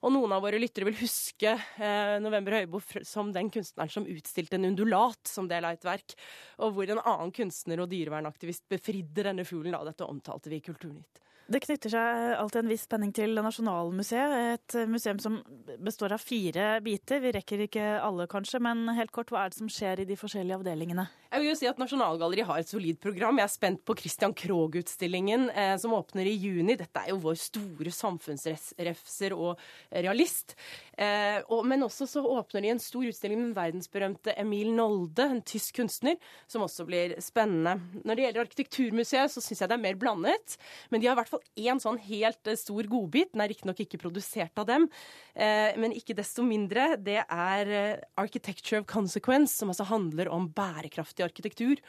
Og 0.04 0.12
noen 0.12 0.34
av 0.36 0.42
våre 0.44 0.60
lyttere 0.60 0.88
vil 0.90 0.98
huske 1.00 1.54
eh, 1.56 2.16
November 2.22 2.58
Høibo 2.58 2.82
som 3.06 3.32
den 3.34 3.48
kunstneren 3.52 3.92
som 3.92 4.08
utstilte 4.10 4.58
en 4.58 4.68
undulat 4.68 5.30
som 5.30 5.48
del 5.48 5.64
av 5.64 5.78
et 5.78 5.86
verk, 5.86 6.16
og 6.60 6.76
hvor 6.76 6.92
en 6.92 7.02
annen 7.02 7.32
kunstner 7.34 7.80
og 7.82 7.90
dyrevernaktivist 7.92 8.66
befridde 8.70 9.24
denne 9.30 9.46
fuglen. 9.48 9.74
Da. 9.76 9.86
Dette 9.88 10.08
omtalte 10.08 10.52
vi 10.52 10.60
i 10.60 10.66
Kulturnytt. 10.66 11.22
Det 11.46 11.60
knytter 11.62 11.92
seg 11.92 12.32
alltid 12.40 12.58
en 12.58 12.70
viss 12.72 12.84
spenning 12.88 13.12
til 13.14 13.38
Nasjonalmuseet, 13.38 14.32
et 14.56 14.76
museum 14.90 15.20
som 15.22 15.36
består 15.78 16.16
av 16.16 16.18
fire 16.18 16.80
biter. 16.82 17.20
Vi 17.22 17.30
rekker 17.36 17.62
ikke 17.68 17.84
alle, 18.02 18.26
kanskje, 18.30 18.58
men 18.66 18.82
helt 18.96 19.12
kort, 19.14 19.30
hva 19.30 19.44
er 19.44 19.52
det 19.52 19.60
som 19.60 19.70
skjer 19.70 20.02
i 20.02 20.08
de 20.08 20.16
forskjellige 20.18 20.58
avdelingene? 20.58 21.04
Jeg 21.30 21.42
vil 21.42 21.50
jo 21.52 21.58
si 21.60 21.68
at 21.70 21.78
Nasjonalgalleriet 21.78 22.48
har 22.48 22.64
et 22.64 22.70
solid 22.70 22.98
program. 23.02 23.38
Jeg 23.38 23.46
er 23.46 23.52
spent 23.54 23.84
på 23.86 23.94
Christian 24.00 24.34
Krogh-utstillingen 24.34 25.46
eh, 25.54 25.74
som 25.78 25.94
åpner 25.94 26.26
i 26.26 26.34
juni. 26.34 26.74
Dette 26.80 27.02
er 27.04 27.12
jo 27.12 27.20
vår 27.22 27.38
store 27.38 27.94
samfunnsrefser 27.94 29.34
og 29.38 29.62
realist. 29.92 30.56
Eh, 30.96 31.42
og, 31.52 31.66
men 31.68 31.84
også 31.84 32.06
så 32.08 32.22
åpner 32.24 32.64
de 32.64 32.70
en 32.72 32.80
stor 32.80 33.04
utstilling 33.04 33.42
med 33.42 33.56
verdensberømte 33.56 34.32
Emil 34.40 34.70
Nolde, 34.76 35.26
en 35.28 35.42
tysk 35.44 35.76
kunstner, 35.82 36.16
som 36.48 36.64
også 36.64 36.86
blir 36.88 37.12
spennende. 37.20 37.76
Når 38.00 38.16
det 38.16 38.24
gjelder 38.26 38.44
Arkitekturmuseet, 38.46 39.34
så 39.34 39.42
syns 39.44 39.60
jeg 39.62 39.70
det 39.72 39.76
er 39.76 39.84
mer 39.84 40.00
blandet. 40.00 40.56
Men 40.90 41.02
de 41.02 41.10
har 41.10 41.16
i 41.16 41.20
hvert 41.20 41.34
fall 41.34 41.44
én 41.68 41.82
sånn 41.82 42.00
helt 42.08 42.48
eh, 42.48 42.58
stor 42.60 42.88
godbit. 42.90 43.34
Den 43.34 43.44
er 43.44 43.52
riktignok 43.52 43.84
ikke 43.84 44.00
produsert 44.00 44.62
av 44.62 44.68
dem, 44.70 44.88
eh, 45.34 45.76
men 45.76 45.94
ikke 45.96 46.16
desto 46.16 46.46
mindre. 46.46 46.94
Det 46.96 47.20
er 47.22 47.76
eh, 47.76 48.04
Architecture 48.20 48.80
of 48.80 48.88
Consequence, 48.90 49.52
som 49.56 49.72
altså 49.72 49.88
handler 49.90 50.32
om 50.32 50.48
bærekraftig 50.56 51.28
arkitektur. 51.28 51.82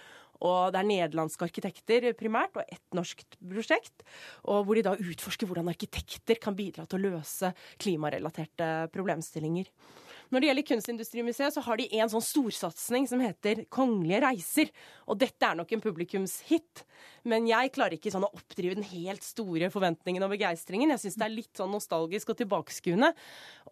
Og 0.46 0.74
det 0.74 0.82
er 0.82 0.90
nederlandske 0.90 1.48
arkitekter 1.48 2.12
primært, 2.18 2.58
og 2.58 2.68
ett 2.68 2.98
norsk 2.98 3.24
prosjekt. 3.40 4.06
Og 4.46 4.66
hvor 4.68 4.78
de 4.78 4.86
da 4.86 4.96
utforsker 4.98 5.50
hvordan 5.50 5.72
arkitekter 5.72 6.42
kan 6.42 6.58
bidra 6.58 6.86
til 6.86 7.00
å 7.00 7.14
løse 7.16 7.54
klimarelaterte 7.82 8.90
problemstillinger. 8.94 9.72
Når 10.28 10.44
det 10.44 10.50
gjelder 10.50 10.66
Kunstindustrimuseet, 10.68 11.56
så 11.56 11.64
har 11.64 11.80
de 11.80 11.88
en 12.00 12.12
sånn 12.12 12.24
storsatsing 12.24 13.08
som 13.08 13.22
heter 13.24 13.64
Kongelige 13.74 14.20
reiser. 14.26 14.72
Og 15.08 15.20
dette 15.22 15.48
er 15.48 15.56
nok 15.56 15.72
en 15.72 15.84
publikumshit. 15.84 16.84
Men 17.28 17.48
jeg 17.48 17.72
klarer 17.76 17.96
ikke 17.96 18.12
sånn 18.12 18.26
å 18.28 18.32
oppdrive 18.36 18.76
den 18.80 18.88
helt 18.90 19.24
store 19.24 19.72
forventningen 19.74 20.26
og 20.26 20.34
begeistringen. 20.36 20.92
Jeg 20.96 21.06
syns 21.06 21.20
det 21.20 21.28
er 21.28 21.36
litt 21.36 21.60
sånn 21.60 21.72
nostalgisk 21.72 22.34
og 22.34 22.40
tilbakeskuende. 22.42 23.14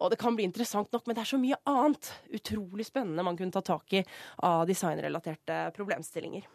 Og 0.00 0.12
det 0.12 0.20
kan 0.20 0.38
bli 0.38 0.48
interessant 0.48 0.88
nok, 0.92 1.04
men 1.06 1.18
det 1.18 1.26
er 1.26 1.32
så 1.34 1.40
mye 1.40 1.60
annet 1.68 2.12
utrolig 2.40 2.88
spennende 2.88 3.26
man 3.26 3.36
kunne 3.36 3.54
ta 3.54 3.64
tak 3.64 3.98
i 4.00 4.04
av 4.46 4.64
designrelaterte 4.68 5.60
problemstillinger. 5.76 6.48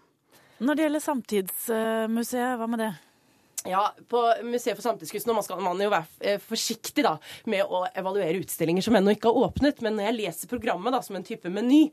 Når 0.61 0.77
det 0.77 0.83
gjelder 0.85 1.01
Samtidsmuseet, 1.01 2.57
hva 2.57 2.69
med 2.69 2.85
det? 2.85 2.91
Ja, 3.65 3.95
På 4.09 4.33
Museet 4.43 4.77
for 4.77 4.81
samtidskunst 4.81 5.27
nå 5.29 5.35
skal 5.45 5.59
man 5.61 5.81
jo 5.81 5.91
være 5.91 6.07
eh, 6.25 6.39
forsiktig 6.41 7.03
da, 7.05 7.17
med 7.51 7.61
å 7.69 7.83
evaluere 7.97 8.39
utstillinger 8.41 8.85
som 8.85 8.97
ennå 8.97 9.13
ikke 9.13 9.29
har 9.29 9.49
åpnet. 9.49 9.83
Men 9.85 9.99
når 9.99 10.09
jeg 10.09 10.17
leser 10.17 10.51
programmet 10.51 10.95
da, 10.95 11.01
som 11.05 11.19
en 11.19 11.27
type 11.27 11.51
meny, 11.53 11.83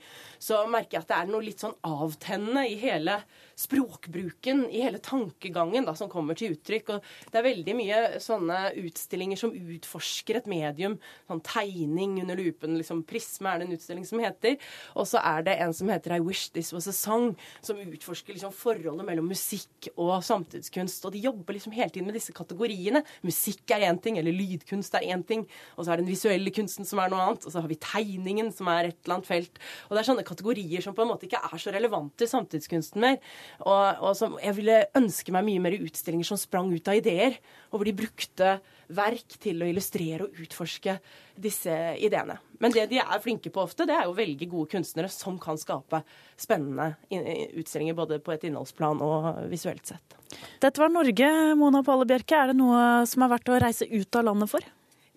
så 0.40 0.62
merker 0.70 0.96
jeg 0.98 1.04
at 1.04 1.12
det 1.12 1.18
er 1.18 1.30
noe 1.32 1.44
litt 1.44 1.64
sånn 1.64 1.76
avtennende 1.84 2.64
i 2.70 2.78
hele 2.80 3.18
språkbruken, 3.58 4.64
i 4.70 4.82
hele 4.84 5.00
tankegangen 5.02 5.86
da, 5.88 5.94
som 5.98 6.10
kommer 6.10 6.38
til 6.38 6.54
uttrykk. 6.54 6.92
Og 6.94 7.32
det 7.32 7.40
er 7.40 7.46
veldig 7.48 7.74
mye 7.78 8.00
sånne 8.22 8.58
utstillinger 8.84 9.40
som 9.40 9.54
utforsker 9.54 10.38
et 10.38 10.50
medium. 10.50 10.98
Sånn 11.30 11.42
tegning 11.46 12.18
under 12.22 12.38
lupen. 12.38 12.76
liksom 12.78 13.02
Prisme 13.08 13.50
er 13.50 13.60
det 13.60 13.68
en 13.68 13.74
utstilling 13.78 14.06
som 14.06 14.22
heter. 14.22 14.58
Og 14.94 15.08
så 15.10 15.22
er 15.24 15.46
det 15.48 15.56
en 15.58 15.74
som 15.74 15.90
heter 15.90 16.14
I 16.14 16.20
Wish 16.22 16.52
This 16.54 16.70
Was 16.76 16.88
A 16.90 16.94
Song, 16.94 17.32
som 17.64 17.80
utforsker 17.82 18.36
liksom 18.36 18.54
forholdet 18.54 19.06
mellom 19.06 19.28
musikk 19.32 19.90
og 19.96 20.22
samtidskunst. 20.26 21.04
Og 21.08 21.16
de 21.16 21.24
jobber 21.26 21.58
liksom 21.58 21.74
hele 21.74 21.90
tiden 21.90 22.06
med 22.06 22.18
disse 22.18 22.34
kategoriene. 22.36 23.02
Musikk 23.26 23.74
er 23.74 23.88
én 23.88 23.98
ting, 24.02 24.20
eller 24.20 24.34
lydkunst 24.34 24.94
er 24.94 25.08
én 25.10 25.26
ting. 25.26 25.46
Og 25.76 25.84
så 25.84 25.92
er 25.92 25.98
det 25.98 26.06
den 26.06 26.12
visuelle 26.12 26.54
kunsten 26.54 26.86
som 26.86 27.02
er 27.02 27.10
noe 27.10 27.26
annet. 27.26 27.46
Og 27.46 27.54
så 27.54 27.62
har 27.62 27.70
vi 27.70 27.80
tegningen, 27.82 28.52
som 28.54 28.70
er 28.70 28.92
et 28.92 28.98
eller 29.02 29.18
annet 29.18 29.32
felt. 29.32 29.62
Og 29.88 29.96
det 29.96 30.02
er 30.04 30.10
sånne 30.12 30.26
kategorier 30.28 30.84
som 30.84 30.94
på 30.94 31.02
en 31.02 31.10
måte 31.10 31.26
ikke 31.26 31.42
er 31.42 31.58
så 31.58 31.74
relevante 31.74 32.26
i 32.26 32.30
samtidskunsten 32.30 33.02
mer. 33.02 33.18
Og, 33.64 34.02
og 34.02 34.16
som 34.18 34.36
jeg 34.42 34.56
ville 34.56 34.82
ønske 34.98 35.34
meg 35.34 35.46
mye 35.46 35.62
mer 35.64 35.76
utstillinger 35.78 36.28
som 36.28 36.40
sprang 36.40 36.70
ut 36.72 36.90
av 36.90 36.98
ideer, 37.00 37.38
og 37.70 37.80
hvor 37.80 37.88
de 37.88 37.96
brukte 37.96 38.52
verk 38.88 39.36
til 39.42 39.60
å 39.60 39.68
illustrere 39.68 40.26
og 40.26 40.38
utforske 40.42 40.96
disse 41.38 41.74
ideene. 42.00 42.38
Men 42.58 42.72
det 42.74 42.88
de 42.90 43.00
er 43.02 43.22
flinke 43.22 43.52
på 43.54 43.62
ofte, 43.62 43.86
det 43.86 43.94
er 43.94 44.08
å 44.08 44.16
velge 44.16 44.48
gode 44.50 44.72
kunstnere 44.72 45.10
som 45.12 45.36
kan 45.42 45.60
skape 45.60 46.00
spennende 46.40 46.94
utstillinger 47.12 47.98
både 47.98 48.18
på 48.24 48.34
et 48.34 48.48
innholdsplan 48.48 49.04
og 49.04 49.28
visuelt 49.52 49.92
sett. 49.92 50.16
Dette 50.60 50.80
var 50.80 50.90
Norge, 50.92 51.28
Mona 51.56 51.84
Palle 51.86 52.08
Bjerke. 52.08 52.36
Er 52.36 52.50
det 52.52 52.58
noe 52.58 53.06
som 53.08 53.24
er 53.24 53.32
verdt 53.36 53.52
å 53.52 53.60
reise 53.62 53.88
ut 53.88 54.18
av 54.18 54.26
landet 54.28 54.52
for? 54.52 54.66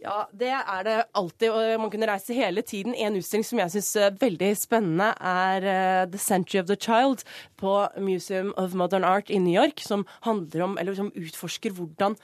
Ja, 0.02 0.24
det 0.34 0.50
er 0.50 0.84
det 0.84 0.96
alltid. 1.14 1.52
og 1.54 1.82
Man 1.82 1.92
kunne 1.94 2.08
reise 2.10 2.34
hele 2.34 2.64
tiden. 2.66 2.96
En 2.98 3.20
utstilling 3.20 3.46
som 3.46 3.60
jeg 3.62 3.74
syns 3.76 3.92
er 4.02 4.16
veldig 4.18 4.50
spennende, 4.58 5.12
er 5.22 5.68
uh, 5.68 6.10
The 6.10 6.18
Century 6.18 6.62
of 6.64 6.66
the 6.72 6.78
Child 6.80 7.22
på 7.62 7.76
Museum 8.02 8.50
of 8.58 8.74
Modern 8.74 9.06
Art 9.06 9.30
i 9.30 9.38
New 9.38 9.54
York, 9.54 9.84
som 9.86 10.08
handler 10.26 10.66
om, 10.66 10.78
eller 10.82 10.98
som 10.98 11.14
utforsker 11.14 11.78
hvordan 11.78 12.18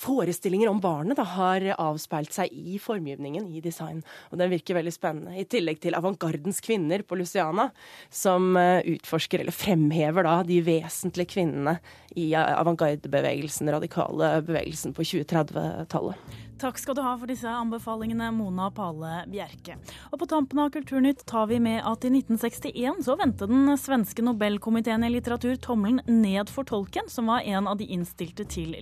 forestillinger 0.00 0.70
om 0.70 0.80
barnet 0.82 1.18
da, 1.18 1.26
har 1.34 1.66
avspeilt 1.78 2.34
seg 2.34 2.52
i 2.52 2.78
formgivningen, 2.82 3.46
i 3.52 3.62
design. 3.64 4.02
Og 4.30 4.40
den 4.40 4.52
virker 4.52 4.78
veldig 4.78 4.94
spennende. 4.94 5.36
I 5.38 5.46
tillegg 5.48 5.82
til 5.82 5.96
avantgardens 5.98 6.62
kvinner 6.64 7.04
på 7.06 7.18
Luciana, 7.20 7.70
som 8.10 8.56
eh, 8.60 8.84
utforsker, 8.94 9.44
eller 9.44 9.54
fremhever 9.54 10.26
da, 10.26 10.38
de 10.46 10.60
vesentlige 10.64 11.34
kvinnene 11.36 11.78
i 12.14 12.30
avantgardebevegelsen, 12.34 13.70
radikale 13.74 14.36
bevegelsen 14.46 14.94
på 14.94 15.06
2030-tallet. 15.14 16.40
Takk 16.64 16.78
skal 16.78 16.94
du 16.94 17.02
ha 17.02 17.12
for 17.18 17.28
disse 17.28 17.50
anbefalingene, 17.50 18.28
Mona 18.32 18.68
Pale 18.72 19.24
Bjerke. 19.28 19.74
Og 20.12 20.20
på 20.20 20.28
tampen 20.30 20.60
av 20.62 20.70
Kulturnytt 20.72 21.24
tar 21.26 21.48
vi 21.50 21.58
med 21.60 21.80
at 21.82 22.06
i 22.06 22.12
1961 22.14 23.02
så 23.04 23.16
vendte 23.18 23.48
den 23.50 23.66
svenske 23.80 24.22
Nobelkomiteen 24.24 25.04
i 25.04 25.10
litteratur 25.12 25.58
tommelen 25.60 26.00
ned 26.06 26.52
for 26.52 26.64
tolken, 26.68 27.10
som 27.10 27.28
var 27.32 27.42
en 27.42 27.66
av 27.68 27.80
de 27.80 27.88
innstilte 27.90 28.46
til 28.46 28.76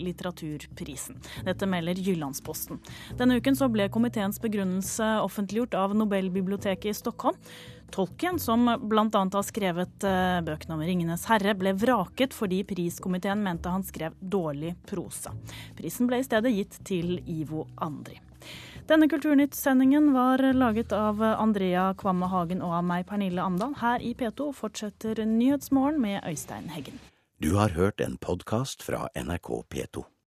litteraturprisen. 0.92 1.44
Dette 1.44 1.66
melder 1.66 1.94
Jyllandsposten. 1.94 2.80
Denne 3.18 3.36
uken 3.36 3.56
så 3.56 3.68
ble 3.68 3.88
komiteens 3.88 4.40
begrunnelse 4.40 5.20
offentliggjort 5.22 5.74
av 5.74 5.94
Nobelbiblioteket 5.96 6.90
i 6.90 6.94
Stockholm. 6.94 7.36
Tolkien, 7.92 8.38
som 8.38 8.64
bl.a. 8.64 9.28
har 9.32 9.42
skrevet 9.44 10.04
eh, 10.04 10.40
bøkene 10.40 10.74
om 10.74 10.80
Ringenes 10.80 11.26
herre, 11.28 11.52
ble 11.54 11.74
vraket 11.76 12.32
fordi 12.32 12.62
priskomiteen 12.64 13.42
mente 13.44 13.68
han 13.68 13.84
skrev 13.84 14.16
dårlig 14.18 14.74
prosa. 14.88 15.34
Prisen 15.76 16.08
ble 16.08 16.22
i 16.22 16.24
stedet 16.24 16.54
gitt 16.54 16.78
til 16.88 17.18
Ivo 17.28 17.66
Andri. 17.76 18.16
Denne 18.88 19.06
Kulturnytt-sendingen 19.12 20.08
var 20.16 20.40
laget 20.56 20.90
av 20.96 21.20
Andrea 21.22 21.92
Kvamme 21.94 22.26
Hagen 22.32 22.64
og 22.64 22.72
av 22.80 22.88
meg, 22.88 23.04
Pernille 23.06 23.44
Amdal. 23.44 23.76
Her 23.78 24.02
i 24.02 24.16
P2 24.18 24.48
fortsetter 24.56 25.22
Nyhetsmorgen 25.22 26.00
med 26.02 26.24
Øystein 26.26 26.72
Heggen. 26.72 26.98
Du 27.42 27.54
har 27.60 27.76
hørt 27.76 28.00
en 28.00 28.16
podkast 28.16 28.82
fra 28.82 29.06
NRK 29.14 29.62
P2. 29.68 30.12